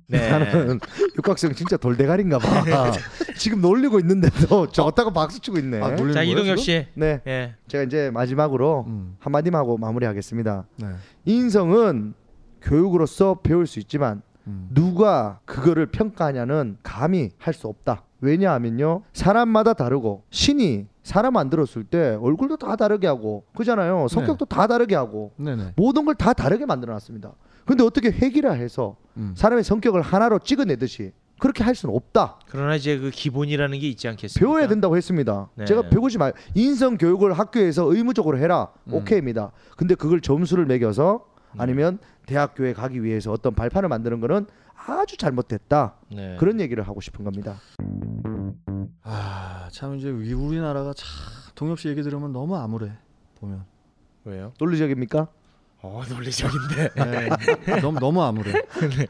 [0.07, 0.31] 네.
[0.31, 0.79] 나는
[1.19, 2.93] 육각성 진짜 돌대가리인가 봐.
[3.37, 5.81] 지금 놀리고 있는데도 저다가 박수 치고 있네.
[5.83, 6.57] 아, 자 지금?
[6.57, 6.87] 씨.
[6.95, 7.57] 네, 예.
[7.67, 9.17] 제가 이제 마지막으로 음.
[9.19, 10.67] 한마디만 하고 마무리하겠습니다.
[10.77, 10.87] 네.
[11.25, 12.15] 인성은
[12.71, 14.69] 교육으로서 배울 수 있지만 음.
[14.73, 18.03] 누가 그거를 평가하냐는 감히 할 수 없다.
[18.21, 24.95] 왜냐하면요 사람마다 다르고 신이 사람 만들었을 때 얼굴도 다 다르게 하고 그잖아요 성격도 다 다르게
[24.97, 25.75] 하고 네네.
[25.77, 27.33] 모든 걸 다 다르게 만들어놨습니다.
[27.67, 29.35] 근데 어떻게 핵이라 해서 음.
[29.37, 32.39] 사람의 성격을 하나로 찍어내듯이 그렇게 할 수는 없다.
[32.49, 34.41] 그러나 이제 그 기본이라는 게 있지 않겠습니까?
[34.41, 35.51] 배워야 된다고 했습니다.
[35.55, 35.67] 네.
[35.67, 38.69] 제가 배우지 말 인성 교육을 학교에서 의무적으로 해라.
[38.85, 38.95] 음.
[38.95, 39.53] 오케이입니다.
[39.77, 41.27] 근데 그걸 점수를 매겨서
[41.59, 44.47] 아니면 대학교에 가기 위해서 어떤 발판을 만드는 거는
[44.87, 45.95] 아주 잘못됐다.
[46.13, 46.37] 네.
[46.39, 47.57] 그런 얘기를 하고 싶은 겁니다.
[49.03, 51.07] 아, 참 이제 이 우리나라가 참
[51.55, 52.93] 동엽 씨 얘기 들으면 너무 암울해.
[53.41, 53.65] 보면.
[54.25, 54.53] 왜요?
[54.59, 55.29] 논리적입니까?
[55.83, 56.91] 어 논리적인데.
[57.67, 58.53] 네, 너무 너무 암울해.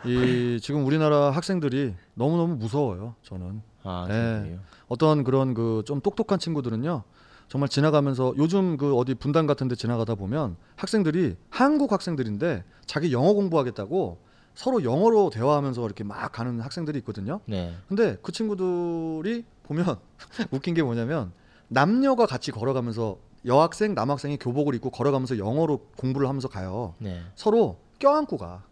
[0.05, 3.15] 이 지금 우리나라 학생들이 너무 너무 무서워요.
[3.23, 4.59] 저는 아 네.
[4.89, 7.03] 어떤 그런 그 좀 똑똑한 친구들은요.
[7.49, 13.33] 정말 지나가면서 요즘 그 어디 분당 같은 데 지나가다 보면 학생들이 한국 학생들인데 자기 영어
[13.35, 14.19] 공부하겠다고
[14.55, 17.41] 서로 영어로 대화하면서 이렇게 막 가는 학생들이 있거든요.
[17.47, 17.75] 네.
[17.89, 19.99] 근데 그 친구들이 보면
[20.51, 21.33] 웃긴 게 뭐냐면
[21.69, 26.95] 남녀가 같이 걸어가면서 여학생 남학생이 교복을 입고 걸어가면서 영어로 공부를 하면서 가요.
[26.99, 27.21] 네.
[27.37, 28.65] 서로 껴안고 가.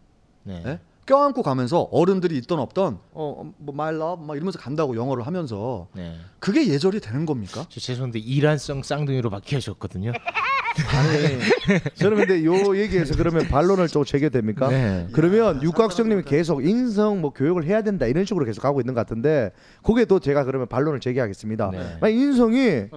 [0.43, 0.79] 네.
[1.05, 1.13] 예?
[1.13, 6.15] 껴안고 가면서 어른들이 있던 없던 어뭐 my love 막 이러면서 간다고 영어를 하면서 네.
[6.39, 7.65] 그게 예절이 되는 겁니까?
[7.69, 10.11] 저 죄송한데 이란성 쌍둥이로 바뀌셨거든요.
[10.75, 11.39] 아니,
[11.95, 14.67] 저는 근데 요 얘기에서 그러면 반론을 좀 제기해도 됩니까?
[14.67, 15.07] 네.
[15.13, 19.51] 그러면 육각성님이 계속 인성 뭐 교육을 해야 된다 이런 식으로 계속 가고 있는 것 같은데
[19.83, 21.71] 그게 또 제가 그러면 반론을 제기하겠습니다.
[21.71, 21.97] 네.
[22.01, 22.87] 만약 인성이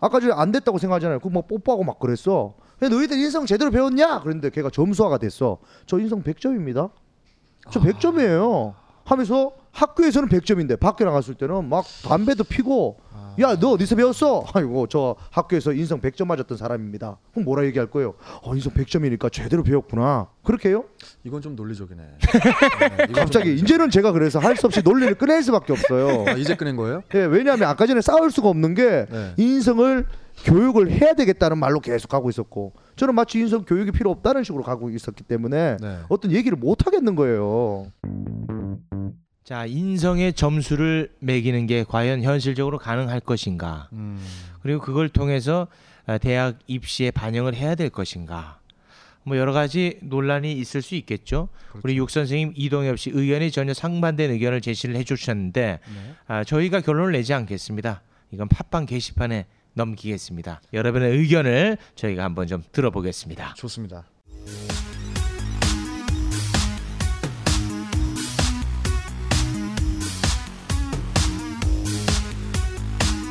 [0.00, 1.20] 아까 전에 안 됐다고 생각하잖아요.
[1.20, 2.54] 그뭐 뽀뽀하고 막 그랬어.
[2.78, 4.20] 근데 너희들 인성 제대로 배웠냐?
[4.20, 5.58] 그랬는데 걔가 점수화가 됐어.
[5.86, 6.90] 저 인성 100점입니다.
[7.70, 8.74] 저 100점이에요.
[9.04, 12.98] 하면서 학교에서는 100점인데 밖에 나갔을 때는 막 담배도 피고
[13.40, 14.44] 야 너 어디서 배웠어?
[14.52, 17.18] 아이고 저 학교에서 인성 100점 맞았던 사람입니다.
[17.32, 18.14] 그럼 뭐라 얘기할 거예요?
[18.42, 20.26] 어 인성 100점이니까 제대로 배웠구나.
[20.42, 20.84] 그렇게 해요?
[21.22, 22.02] 이건 좀 논리적이네.
[22.18, 23.64] 네, 이건 좀 갑자기 논리적.
[23.68, 26.24] 이제는 제가 그래서 할 수 없이 논리를 꺼낼 수밖에 없어요.
[26.26, 27.02] 아, 이제 꺼낸 거예요?
[27.14, 29.34] 예, 왜냐하면 아까 전에 싸울 수가 없는 게 네.
[29.36, 30.04] 인성을
[30.44, 34.90] 교육을 해야 되겠다는 말로 계속 가고 있었고 저는 마치 인성 교육이 필요 없다는 식으로 가고
[34.90, 35.98] 있었기 때문에 네.
[36.08, 37.90] 어떤 얘기를 못 하겠는 거예요.
[39.44, 43.88] 자, 인성의 점수를 매기는 게 과연 현실적으로 가능할 것인가?
[43.92, 44.22] 음.
[44.60, 45.68] 그리고 그걸 통해서
[46.06, 48.58] 아, 대학 입시에 반영을 해야 될 것인가?
[49.24, 51.48] 뭐 여러 가지 논란이 있을 수 있겠죠.
[51.82, 55.80] 우리 육 선생님 이동엽 씨 의견이 전혀 상반된 의견을 제시를 해주셨는데
[56.26, 58.02] 아, 저희가 결론을 내지 않겠습니다.
[58.30, 59.46] 이건 팟빵 게시판에
[59.78, 60.60] 넘기겠습니다.
[60.74, 63.54] 여러분의 의견을 저희가 한번 좀 들어보겠습니다.
[63.54, 64.04] 좋습니다.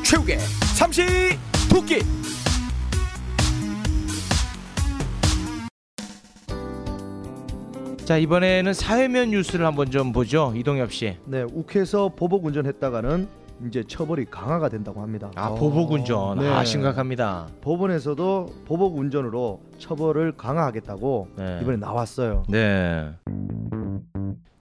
[0.03, 0.39] 최욱의
[0.77, 1.03] 삼시
[1.69, 1.99] 도끼
[8.05, 10.53] 자 이번에는 사회면 뉴스를 한번 좀 보죠.
[10.55, 11.17] 이동엽 씨.
[11.25, 13.27] 네, 욱해서 보복 운전했다가는
[13.65, 15.31] 이제 처벌이 강화가 된다고 합니다.
[15.35, 16.39] 아 보복 운전.
[16.39, 16.47] 네.
[16.47, 17.47] 아 심각합니다.
[17.61, 21.59] 법원에서도 보복 운전으로 처벌을 강화하겠다고 네.
[21.61, 22.43] 이번에 나왔어요.
[22.49, 23.11] 네.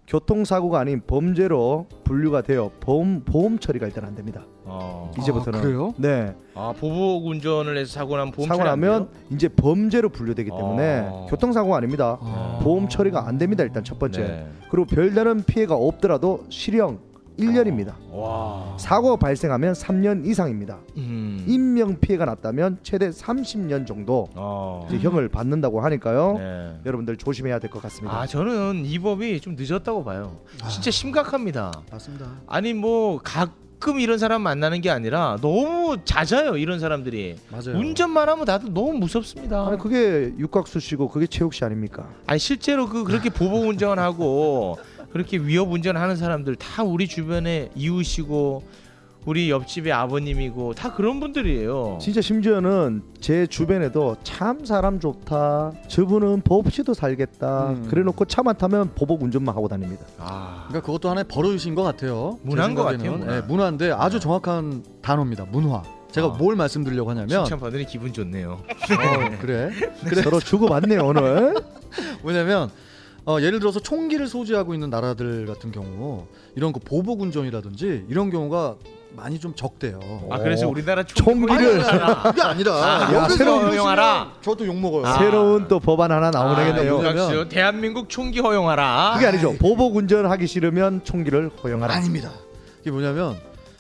[0.06, 4.44] 교통사고가 아닌 범죄로 분류가 되어 보험 보험 처리가 일단 안 됩니다.
[4.64, 5.10] 어.
[5.18, 5.94] 이제부터는 아, 그래요?
[5.96, 6.34] 네.
[6.54, 9.22] 아 보복 운전을 해서 사고 나면 보험 사고 처리 안 나면 돼요?
[9.30, 11.26] 이제 범죄로 분류되기 때문에 어.
[11.28, 12.18] 교통사고가 아닙니다.
[12.20, 12.60] 아.
[12.62, 13.64] 보험 처리가 안 됩니다.
[13.64, 14.20] 일단 첫 번째.
[14.22, 14.48] 네.
[14.70, 16.98] 그리고 별다른 피해가 없더라도 실형
[17.38, 17.92] 1년입니다.
[18.10, 18.76] 와.
[18.78, 20.78] 사고가 발생하면 3년 이상입니다.
[20.96, 21.44] 음.
[21.46, 24.86] 인명 피해가 났다면 최대 30년 정도 어.
[24.90, 26.34] 형을 받는다고 하니까요.
[26.38, 26.80] 네.
[26.86, 28.16] 여러분들 조심해야 될 것 같습니다.
[28.20, 30.38] 아 저는 이 법이 좀 늦었다고 봐요.
[30.70, 31.72] 진짜 심각합니다.
[31.90, 32.26] 맞습니다.
[32.46, 37.36] 아니 뭐 가끔 이런 사람 만나는 게 아니라 너무 잦아요 이런 사람들이.
[37.50, 37.76] 맞아요.
[37.78, 39.66] 운전만 하면 다들 너무 무섭습니다.
[39.66, 42.08] 아니 그게 육각수 씨고 그게 최욱 씨 아닙니까?
[42.26, 44.78] 아니 실제로 그 그렇게 보복 운전하고
[45.16, 48.62] 그렇게 위협 운전하는 사람들 다 우리 주변에 이웃이고
[49.24, 51.98] 우리 옆집의 아버님이고 다 그런 분들이에요.
[52.00, 55.72] 진짜 심지어는 제 주변에도 참 사람 좋다.
[55.88, 57.70] 저분은 법 없이도 살겠다.
[57.70, 57.86] 음.
[57.88, 60.04] 그래놓고 차만 타면 보복 운전만 하고 다닙니다.
[60.18, 62.38] 아, 그러니까 그것도 하나의 버릇인 것 같아요.
[62.42, 62.84] 제 문화인 것.
[62.84, 63.32] 같아요, 문화.
[63.32, 65.46] 네, 문화인데 아주 정확한 단어입니다.
[65.46, 65.82] 문화.
[66.12, 66.30] 제가 아.
[66.30, 68.60] 뭘 말씀드리려고 하냐면 칭찬 받으니 기분 좋네요.
[68.60, 69.70] 어, 그래.
[70.22, 71.54] 서로 주고받네요 오늘.
[72.22, 72.70] 왜냐면
[73.26, 78.76] 어, 예를 들어서 총기를 소지하고 있는 나라들 같은 경우 이런 그 보복 운전이라든지 이런 경우가
[79.16, 79.98] 많이 좀 적대요.
[80.30, 81.82] 아 그래서 우리나라 총기를- 총기를
[82.22, 84.32] 그게 아니라 아, 여기서 여기서 이러시면 허용하라.
[84.42, 85.06] 저도 욕 먹어요.
[85.06, 85.18] 아.
[85.18, 87.00] 새로운 또 법안 하나 나오겠네요.
[87.00, 89.12] 아, 대한민국 총기 허용하라.
[89.14, 89.54] 그게 아니죠.
[89.58, 91.94] 보복 운전하기 싫으면 총기를 허용하라.
[91.94, 92.30] 아닙니다.
[92.82, 93.36] 이게 뭐냐면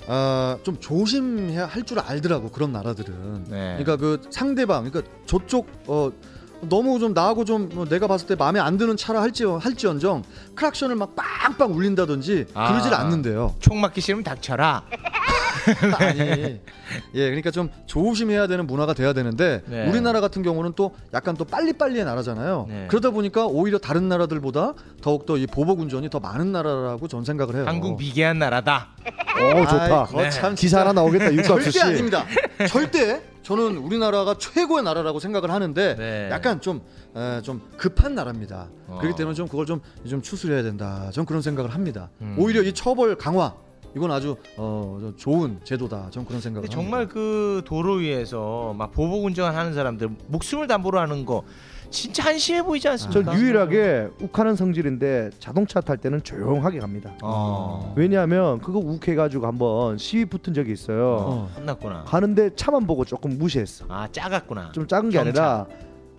[0.08, 3.44] 아, 좀 조심해야 할 줄 알더라고 그런 나라들은.
[3.48, 3.76] 네.
[3.78, 6.10] 그러니까 그 상대방, 그러니까 저쪽 어
[6.60, 10.22] 너무 좀 나하고 좀뭐 내가 봤을 때 마음에 안 드는 차라 할지 할지언정
[10.54, 12.72] 크락션을 막 빵빵 울린다든지 아.
[12.72, 13.54] 그러질 않는데요.
[13.60, 14.84] 총 맞기 싫으면 닥쳐라.
[15.98, 16.20] 아니,
[17.14, 19.88] 예, 그러니까 좀 조심해야 되는 문화가 돼야 되는데 네.
[19.88, 22.66] 우리나라 같은 경우는 또 약간 또 빨리빨리의 나라잖아요.
[22.68, 22.86] 네.
[22.88, 27.64] 그러다 보니까 오히려 다른 나라들보다 더욱 더이 보복 운전이 더 많은 나라라고 전 생각을 해요.
[27.66, 28.88] 한국 미개한 나라다.
[29.36, 30.00] 오 좋다.
[30.02, 31.32] 아이, 거참 기사 하나 나오겠다.
[31.34, 31.78] 육각수 씨.
[31.78, 32.24] 절대 아닙니다.
[32.68, 36.28] 절대 저는 우리나라가 최고의 나라라고 생각을 하는데 네.
[36.32, 36.80] 약간 좀,
[37.14, 38.66] 에, 좀 급한 나라입니다.
[38.88, 38.98] 어.
[39.00, 41.10] 그렇기 때문에 좀 그걸 좀, 좀 추스려야 된다.
[41.12, 42.10] 전 그런 생각을 합니다.
[42.22, 42.34] 음.
[42.40, 43.54] 오히려 이 처벌 강화
[43.94, 46.10] 이건 아주 어, 좀 좋은 제도다.
[46.10, 46.74] 전 그런 생각을 합니다.
[46.74, 51.44] 정말 그 도로 위에서 막 보복 운전하는 사람들 목숨을 담보로 하는 거
[51.90, 53.32] 진짜 한심해 보이지 않습니까?
[53.32, 57.12] 전 유일하게 욱하는 성질인데 자동차 탈 때는 조용하게 갑니다.
[57.22, 57.92] 어.
[57.96, 61.16] 왜냐하면 그거 욱해가지고 한번 시비 붙은 적이 있어요.
[61.20, 61.50] 어.
[61.56, 62.04] 혼났구나.
[62.04, 63.86] 가는데 차만 보고 조금 무시했어.
[63.88, 64.72] 아 작았구나.
[64.72, 65.66] 좀 작은 게 아니라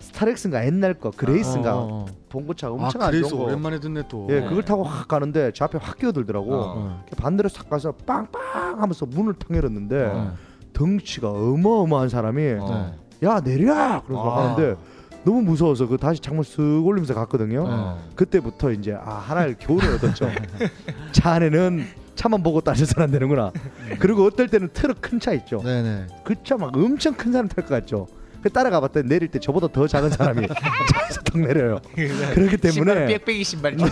[0.00, 2.06] 스타렉스인가 옛날 거 그레이스인가 어, 어.
[2.28, 3.44] 봉고차 아, 엄청 안 그래서 좋은 거.
[3.46, 4.26] 오랜만에 듣네 또.
[4.30, 4.48] 예, 네.
[4.48, 6.54] 그걸 타고 확 가는데 제 앞에 확 끼어들더라고.
[6.54, 7.02] 어.
[7.06, 10.34] 이렇게 반대로 싹 가서 빵빵 하면서 문을 탕 열었는데 어.
[10.72, 12.92] 덩치가 어마어마한 사람이 어.
[13.24, 14.42] 야 내려 그러면서 막 아.
[14.52, 14.76] 하는데
[15.24, 17.64] 너무 무서워서 그 다시 창문 쓱 올리면서 갔거든요.
[17.66, 18.08] 어.
[18.14, 20.28] 그때부터 이제 아 하나의 교훈을 얻었죠.
[21.12, 23.52] 차 안에는 차만 보고 따져서는 안 되는구나.
[23.98, 25.60] 그리고 어떨 때는 트럭 큰 차 있죠.
[25.62, 26.06] 네네.
[26.24, 28.06] 그 차 막 엄청 큰 사람 탈 것 같죠.
[28.42, 30.46] 그 따라가 봤더니 내릴 때 저보다 더 작은 사람이
[30.92, 31.80] 차에서 탁 내려요.
[32.34, 33.76] 그렇기 신발 때문에 빽빽이 신발.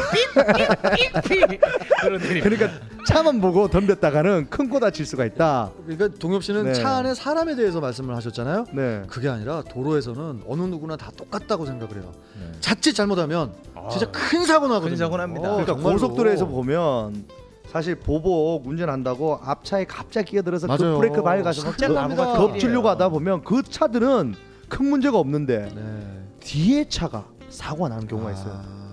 [2.42, 2.70] 그러니까
[3.06, 5.70] 차만 보고 덤볐다가는 큰코 다칠 수가 있다.
[5.86, 6.74] 그러니까 동엽 씨는 네.
[6.74, 8.66] 차 안에 사람에 대해서 말씀을 하셨잖아요.
[8.72, 9.02] 네.
[9.08, 12.12] 그게 아니라 도로에서는 어느 누구나 다 똑같다고 생각을 해요.
[12.38, 12.52] 네.
[12.60, 13.52] 자칫 잘못하면
[13.90, 14.90] 진짜 큰 사고 나거든요.
[14.90, 15.48] 큰 사고 납니다.
[15.48, 15.92] 어, 그러니까 정말로.
[15.94, 17.24] 고속도로에서 보면
[17.76, 20.96] 사실 보복 운전한다고 앞차에 갑자기 끼어들어서 그 맞아요.
[20.98, 22.34] 브레이크 밟아서 막 진짜 그.
[22.38, 24.34] 덮치려고 하다 보면 그 차들은
[24.70, 26.22] 큰 문제가 없는데 네.
[26.40, 28.85] 뒤에 차가 사고가 나는 경우가 있어요.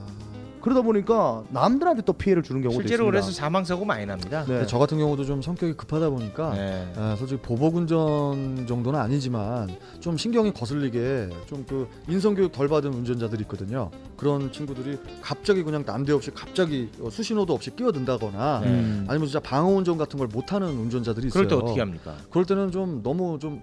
[0.63, 3.11] 아, 그러다 보니까 남들한테 또 피해를 주는 경우도 실제로 있습니다.
[3.11, 4.45] 그래서 사망 사고 많이 납니다.
[4.47, 4.65] 네.
[4.65, 6.93] 저 같은 경우도 좀 성격이 급하다 보니까 네.
[6.95, 12.93] 아, 솔직히 보복 운전 정도는 아니지만 좀 신경이 거슬리게 좀 그 인성 교육 덜 받은
[12.93, 13.89] 운전자들이 있거든요.
[14.17, 18.67] 그런 친구들이 갑자기 그냥 난데없이 갑자기 어, 수신호도 없이 끼어든다거나 네.
[18.67, 19.05] 음.
[19.07, 21.47] 아니면 진짜 방어 운전 같은 걸 못하는 운전자들이 있어요.
[21.47, 22.15] 그럴 때 어떻게 합니까?
[22.29, 23.61] 그럴 때는 좀 너무 좀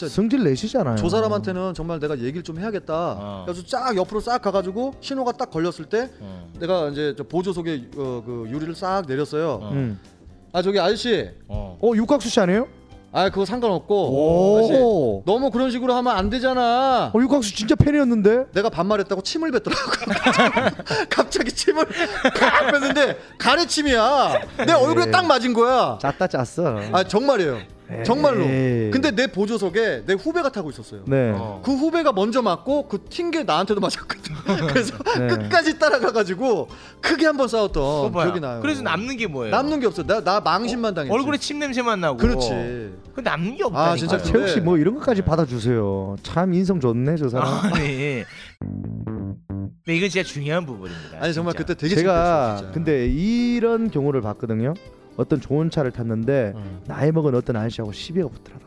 [0.00, 0.96] 진짜 성질 내시잖아요.
[0.96, 2.94] 저 사람한테는 정말 내가 얘기를 좀 해야겠다.
[3.18, 3.42] 어.
[3.46, 6.50] 그래서 쫙 옆으로 싹 가가지고 신호가 딱 걸렸을 때 어.
[6.58, 9.60] 내가 이제 저 보조석에 어, 그 유리를 싹 내렸어요.
[9.62, 9.70] 어.
[9.72, 10.00] 음.
[10.52, 11.78] 아 저기 아저씨, 어.
[11.80, 12.66] 어 육각수 씨 아니에요?
[13.12, 15.22] 아 그거 상관없고 아저씨, 오.
[15.26, 17.10] 너무 그런 식으로 하면 안 되잖아.
[17.14, 18.46] 어 육각수 진짜 팬이었는데.
[18.52, 19.82] 내가 반말했다고 침을 뱉더라고.
[21.10, 21.84] 갑자기 침을
[22.34, 24.32] 칵 뱉는데 가래침이야.
[24.66, 25.98] 내 얼굴에 딱 맞은 거야.
[26.00, 26.80] 짰다 짰어.
[26.92, 27.58] 아 정말이에요.
[28.04, 28.44] 정말로.
[28.44, 28.90] 에이.
[28.90, 31.02] 근데 내 보조석에 내 후배가 타고 있었어요.
[31.06, 31.32] 네.
[31.34, 31.60] 어.
[31.64, 34.34] 그 후배가 먼저 맞고 그튄게 나한테도 맞았거든.
[34.68, 35.28] 그래서 네.
[35.28, 36.68] 끝까지 따라가가지고
[37.00, 38.26] 크게 한번 싸웠던 봐요.
[38.26, 38.60] 기억이 나요.
[38.60, 39.50] 그래서 남는 게 뭐예요?
[39.54, 40.02] 남는 게 없어.
[40.04, 41.12] 나, 나 망신만 당했지.
[41.12, 42.16] 얼굴에 침 냄새만 나고.
[42.16, 42.50] 그렇지.
[43.14, 43.92] 그 남는 게 없다니까.
[43.92, 46.16] 아, 진짜 아, 채욱 씨뭐 이런 것까지 받아주세요.
[46.22, 47.48] 참 인성 좋네 저 사람.
[47.72, 48.24] 아니.
[48.60, 51.18] 근데 이건 진짜 중요한 부분입니다.
[51.20, 51.66] 아니 정말 진짜.
[51.66, 52.72] 그때 되게 제가 진짜.
[52.72, 54.74] 근데 이런 경우를 봤거든요.
[55.20, 56.80] 어떤 좋은 차를 탔는데 어.
[56.86, 58.64] 나이 먹은 어떤 아저씨하고 시비가 붙더라고.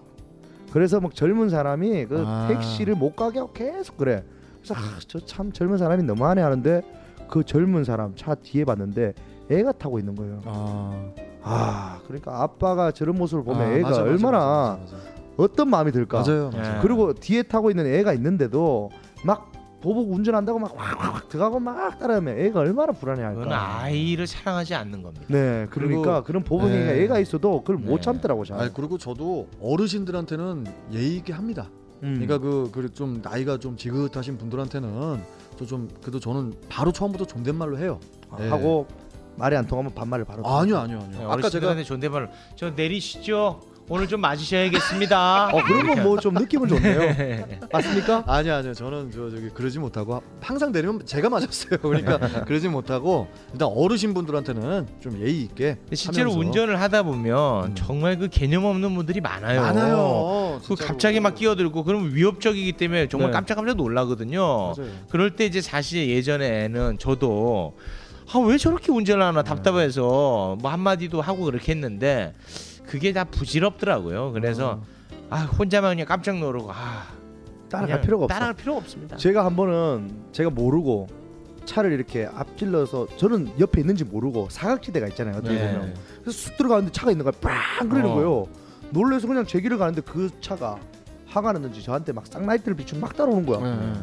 [0.72, 2.47] 그래서 막 젊은 사람이 그 아.
[2.47, 4.24] 택시를 못 가게 하고 계속 그래.
[4.62, 6.82] 그래서 아, 저 참 젊은 사람이 너무하네 하는데
[7.30, 9.14] 그 젊은 사람 차 뒤에 봤는데
[9.49, 10.41] 애가 타고 있는 거예요.
[10.45, 11.10] 아,
[11.41, 14.38] 아 그러니까 아빠가 저런 모습을 보면 아, 애가 맞아, 얼마나
[14.80, 14.97] 맞아, 맞아,
[15.38, 16.20] 어떤 마음이 들까.
[16.20, 16.32] 맞아.
[16.32, 16.49] 맞아요.
[16.51, 16.76] 맞아요.
[16.78, 16.82] 예.
[16.82, 18.89] 그리고 뒤에 타고 있는 애가 있는데도
[19.26, 19.51] 막
[19.84, 23.81] 보복 운전한다고 막 확확 들어가고 막 따라하면 애가 얼마나 그건 불안해할까.
[23.81, 25.25] 아이를 사랑하지 않는 겁니다.
[25.27, 27.03] 네, 그러니까 그리고- 그런 보복행위가 네.
[27.03, 28.01] 애가 있어도 그걸 못 네.
[28.01, 28.59] 참더라고 잘.
[28.61, 31.69] 아니 그리고 저도 어르신들한테는 예의 있게 합니다.
[32.01, 32.13] 음.
[32.17, 35.21] 그러니까 그그좀 나이가 좀 지긋하신 분들한테는
[35.57, 37.99] 저 좀 그래도 저는 바로 처음부터 존댓말로 해요.
[38.39, 38.47] 예.
[38.49, 38.88] 하고
[39.36, 40.45] 말이 안 통하면 반말을 바로.
[40.47, 41.19] 아니요, 아니요, 아니요.
[41.19, 43.59] 네, 아까 제가 존댓말로 저 내리시죠.
[43.89, 45.49] 오늘 좀 맞으셔야겠습니다.
[45.53, 46.99] 어 그러면 뭐좀 느낌은 좋네요.
[47.71, 48.23] 맞습니까?
[48.27, 48.73] 아니요, 아니요.
[48.73, 51.79] 저는 저 저기 그러지 못하고 항상 내리면 제가 맞았어요.
[51.81, 55.77] 그러니까 그러지 못하고 일단 어르신 분들한테는 좀 예의 있게.
[55.93, 56.39] 실제로 하면서.
[56.47, 57.75] 운전을 하다 보면 음.
[57.75, 59.61] 정말 그 개념 없는 분들이 많아요.
[59.61, 60.61] 많아요.
[60.65, 60.75] 그.
[60.75, 63.34] 갑자기 막 끼어들고 그러면 위협적이기 때문에 정말 네.
[63.34, 64.73] 깜짝깜짝 놀라거든요.
[64.77, 64.89] 맞아요.
[65.09, 67.75] 그럴 때 이제 사실 예전에는 저도
[68.34, 69.25] 아 왜 저렇게 운전을 네.
[69.25, 72.34] 하나 답답해서 뭐 한마디도 하고 그렇게 했는데
[72.93, 74.33] 그게 다 부질없더라고요.
[74.33, 74.79] 그래서
[75.31, 77.07] 아 혼자만 그냥 깜짝 놀고 아
[77.67, 78.35] 따라갈 필요가 없어.
[78.35, 79.17] 따라갈 필요 없습니다.
[79.17, 81.07] 제가 한 번은 제가 모르고
[81.65, 85.37] 차를 이렇게 앞질러서 저는 옆에 있는지 모르고 사각지대가 있잖아요.
[85.37, 85.73] 어떻게 네.
[85.73, 85.95] 보면.
[86.21, 87.31] 그래서 쑥 들어가는데 차가 있는 거야.
[87.41, 88.13] 빵 그러는 어.
[88.13, 88.47] 거예요.
[88.91, 90.77] 놀래서 그냥 제 길을 가는데 그 차가
[91.25, 93.75] 화가 났는지 저한테 막 쌍라이트를 비추고 막 따라오는 거야.
[93.75, 93.93] 네.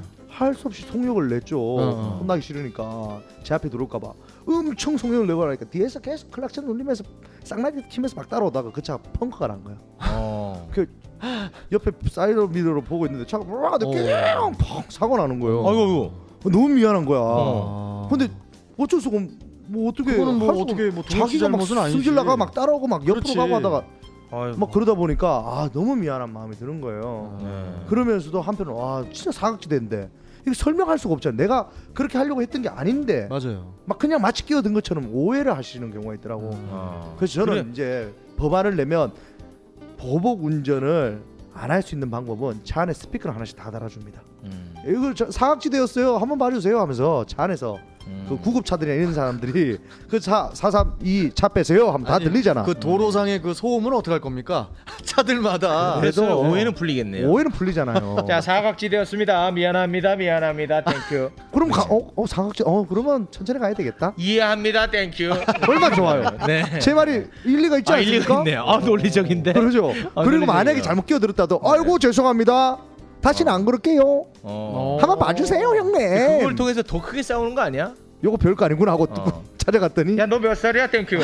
[0.41, 1.61] 할 수 없이 속력을 냈죠.
[1.61, 2.17] 어.
[2.21, 4.11] 혼나기 싫으니까 제 앞에 들어올까봐
[4.49, 7.05] 엄청 속력을 내고 하니까 뒤에서 계속 클락션 울리면서
[7.45, 9.77] 쌍라이트 키면서 막 따라오다가 그 차가 펑크가 난 거야.
[10.15, 10.67] 어.
[11.71, 13.79] 옆에 사이드 미러로 보고 있는데 차가 와 어.
[13.79, 15.67] 뻥 사고 나는 거예요.
[15.69, 16.13] 아이고
[16.45, 17.19] 너무 미안한 거야.
[17.21, 18.07] 어.
[18.07, 18.09] 아.
[18.09, 18.29] 근데
[18.79, 19.23] 어쩔 수가 없.
[19.67, 21.61] 뭐 어떻게 그거는 뭐 어떻게 뭐 자기가 막.
[21.63, 23.37] 승질나가 막 따라오고 막 옆으로 그렇지.
[23.37, 23.85] 가고 하다가
[24.33, 24.59] 아이고.
[24.59, 27.39] 막 그러다 보니까 아 너무 미안한 마음이 드는 거예요.
[27.43, 27.87] 네.
[27.89, 30.11] 그러면서도 한편으로 와 진짜 사각지대인데
[30.43, 31.37] 이거 설명할 수가 없잖아.
[31.37, 33.75] 내가 그렇게 하려고 했던 게 아닌데 맞아요.
[33.85, 36.51] 막 그냥 마치 끼어든 것처럼 오해를 하시는 경우가 있더라고.
[36.53, 37.15] 어.
[37.17, 37.67] 그래서 저는 그래.
[37.71, 39.13] 이제 법안을 내면
[39.99, 41.23] 보복 운전을
[41.53, 44.23] 안 할 수 있는 방법은 차 안에 스피커를 하나씩 다 달아줍니다.
[44.45, 44.75] 음.
[44.87, 46.17] 이거 저 사각지대였어요.
[46.17, 47.77] 한번 봐주세요 하면서 차 안에서
[48.11, 48.27] 음.
[48.29, 52.65] 그 구급차들이나 이런 사람들이 그차 432차 빼세요 하면 다 아니, 들리잖아.
[52.65, 54.69] 그 도로상의 그 소음은 어떻게 할 겁니까?
[55.05, 55.99] 차들마다.
[56.01, 57.29] 그래도 오해는 풀리겠네요.
[57.29, 58.25] 오해는 풀리잖아요.
[58.29, 59.51] 자 사각지대였습니다.
[59.53, 60.17] 미안합니다.
[60.17, 60.83] 미안합니다.
[60.83, 61.31] Thank you.
[61.53, 64.13] 그럼 가, 어, 어 사각지 어 그러면 천천히 가야 되겠다.
[64.17, 64.87] 이해합니다.
[64.89, 65.31] Thank you.
[65.69, 66.25] 얼마나 좋아요.
[66.47, 66.79] 네.
[66.81, 68.17] 제 말이 일리가 있지 아 않습니까?
[68.25, 68.65] 일리가 있네요.
[68.67, 69.53] 아 논리적인데.
[69.53, 69.89] 그러죠.
[69.91, 70.47] 아, 그리고 논리적이에요.
[70.47, 72.79] 만약에 잘못 끼어들었다도 아이고 죄송합니다.
[73.21, 74.03] 다시는 안 그럴게요.
[74.43, 74.99] 어.
[75.01, 76.39] 한번 봐주세요 형님.
[76.39, 77.95] 그걸 통해서 더 크게 싸우는 거 아니야?
[78.25, 79.45] 요거 별거 아니구나 하고 어.
[79.59, 80.87] 찾아갔더니 야 너 몇 살이야?
[80.89, 81.19] Thank you.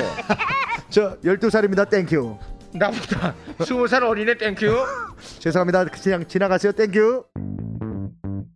[0.90, 1.88] 저 12살입니다.
[1.88, 2.36] Thank you.
[2.72, 3.34] 나보다
[3.64, 4.36] 스무 살 어리네.
[4.36, 4.66] Thank you.
[5.40, 5.84] 죄송합니다.
[5.86, 6.72] 그냥 지나가세요.
[6.72, 7.24] Thank you.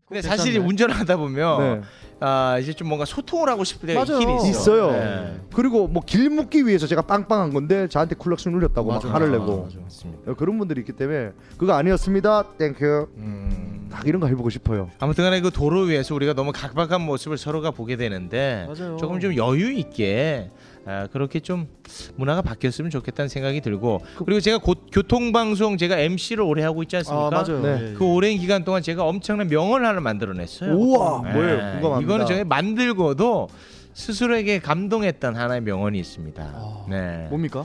[0.09, 0.67] 근데 사실 괜찮네.
[0.69, 1.81] 운전하다 보면 네.
[2.21, 4.21] 아 이제 좀 뭔가 소통을 하고 싶을 때가 맞아요.
[4.21, 4.49] 있긴 있어.
[4.51, 4.91] 있어요.
[4.93, 5.41] 네.
[5.55, 9.09] 그리고 뭐 길 묻기 위해서 제가 빵빵한 건데 저한테 클락션 울렸다고 막 맞아.
[9.09, 10.35] 화를 아, 내고 맞아, 맞습니다.
[10.35, 12.45] 그런 분들이 있기 때문에 그거 아니었습니다.
[12.59, 13.09] Thank you.
[13.17, 13.80] 음.
[13.91, 14.91] 딱 이런 거 해보고 싶어요.
[14.99, 18.97] 아무튼간에 그 도로 위에서 우리가 너무 각박한 모습을 서로가 보게 되는데 맞아요.
[18.97, 20.51] 조금 좀 여유 있게
[20.87, 21.69] 아, 그렇게 좀
[22.17, 27.27] 문화가 바뀌었으면 좋겠다는 생각이 들고 그리고 제가 곧 교통방송 제가 MC를 오래 하고 있지 않습니까?
[27.27, 27.61] 아 맞아요.
[27.61, 27.69] 네.
[27.69, 27.95] 예, 예.
[27.95, 30.73] 그 오랜 기간 동안 제가 엄청난 명언을 하나 만들어냈어요.
[30.75, 31.33] 우와 네.
[31.33, 31.73] 뭐예요?
[31.73, 32.01] 궁금합니다.
[32.01, 33.49] 이거는 저희 만들고도
[33.93, 36.43] 스스로에게 감동했던 하나의 명언이 있습니다.
[36.43, 37.27] 아, 네.
[37.29, 37.65] 뭡니까?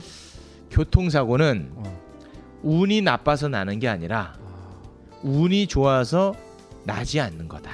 [0.70, 2.00] 교통사고는 어.
[2.62, 4.34] 운이 나빠서 나는 게 아니라
[5.22, 6.34] 운이 좋아서
[6.84, 7.70] 나지 않는 거다.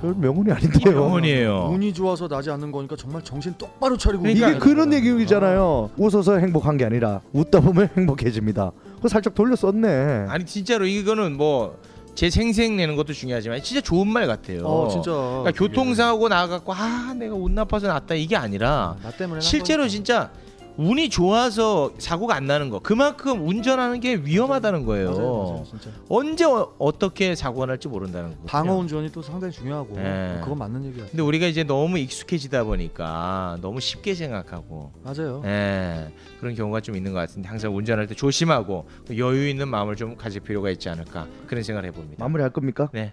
[0.00, 0.94] 별 명언이 아닌데요.
[0.94, 1.70] 명언이에요.
[1.72, 5.90] 운이 좋아서 나지 않는 거니까 정말 정신 똑바로 차리고 그러니까 이게 그런 얘기잖아요.
[5.96, 8.70] 웃어서 행복한 게 아니라 웃다 보면 행복해집니다.
[8.96, 10.26] 그거 살짝 돌려 썼네.
[10.28, 11.76] 아니 진짜로 이거는 뭐
[12.14, 14.64] 제 생생 내는 것도 중요하지만 진짜 좋은 말 같아요.
[14.64, 19.40] 어 진짜 그러니까 교통사고 나갖고 아 내가 운 나빠서 났다 이게 아니라 나 때문에 난
[19.40, 19.88] 실제로 거니까.
[19.92, 20.30] 진짜
[20.76, 25.10] 운이 좋아서 사고가 안 나는 거 그만큼 운전하는 게 위험하다는 거예요.
[25.12, 28.36] 맞아요, 맞아요, 진짜 언제 어, 떻게 사고가 날지 모른다는 거.
[28.46, 30.38] 방어 운전이 또 상당히 중요하고 네.
[30.42, 31.06] 그건 맞는 얘기야.
[31.10, 35.42] 근데 우리가 이제 너무 익숙해지다 보니까 너무 쉽게 생각하고 맞아요.
[35.44, 40.16] 예, 그런 경우가 좀 있는 것 같은데 항상 운전할 때 조심하고 여유 있는 마음을 좀
[40.16, 42.24] 가질 필요가 있지 않을까 그런 생각을 해봅니다.
[42.24, 42.88] 마무리할 겁니까?
[42.92, 43.12] 네.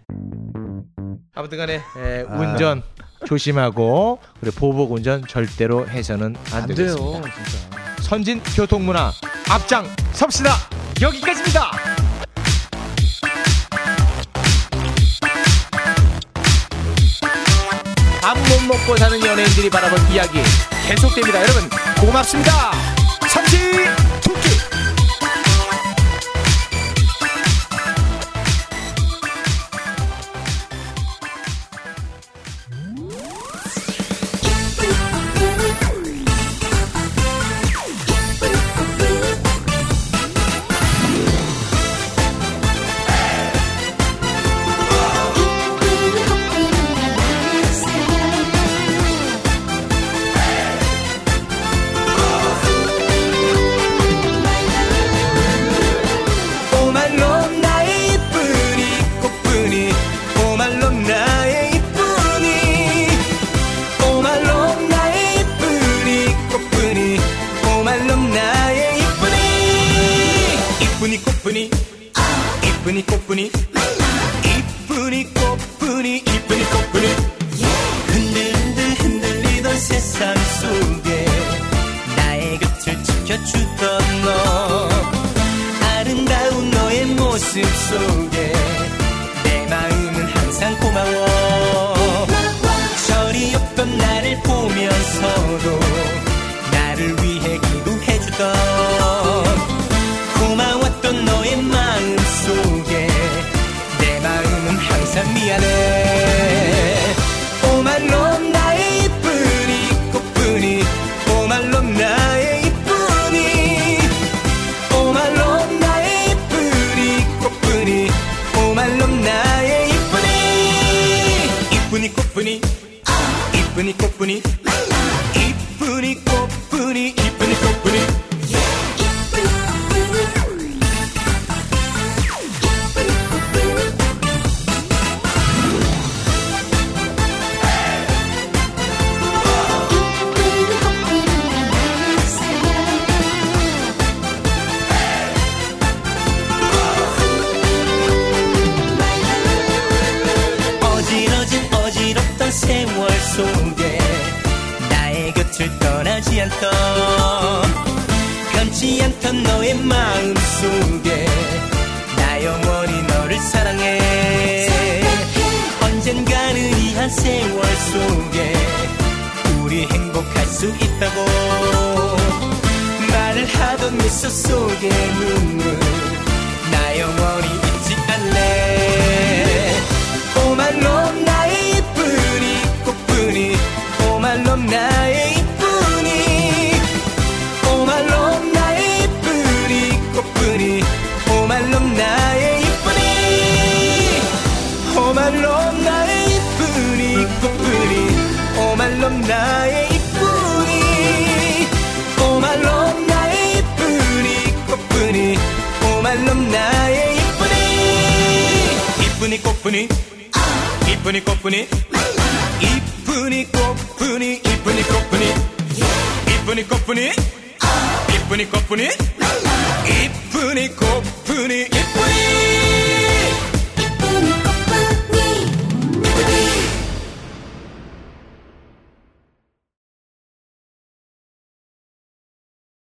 [1.33, 2.35] 아무튼간에 예, 아.
[2.39, 2.81] 운전
[3.25, 7.21] 조심하고 그리고 보복 운전 절대로 해서는 안, 안 되겠습니다.
[7.21, 8.01] 돼요, 진짜.
[8.01, 9.11] 선진 교통 문화
[9.49, 10.55] 앞장 섭시다.
[11.01, 11.71] 여기까지입니다.
[18.21, 20.39] 밥 못 먹고 사는 연예인들이 바라본 이야기
[20.87, 21.41] 계속됩니다.
[21.41, 21.69] 여러분
[21.99, 22.71] 고맙습니다.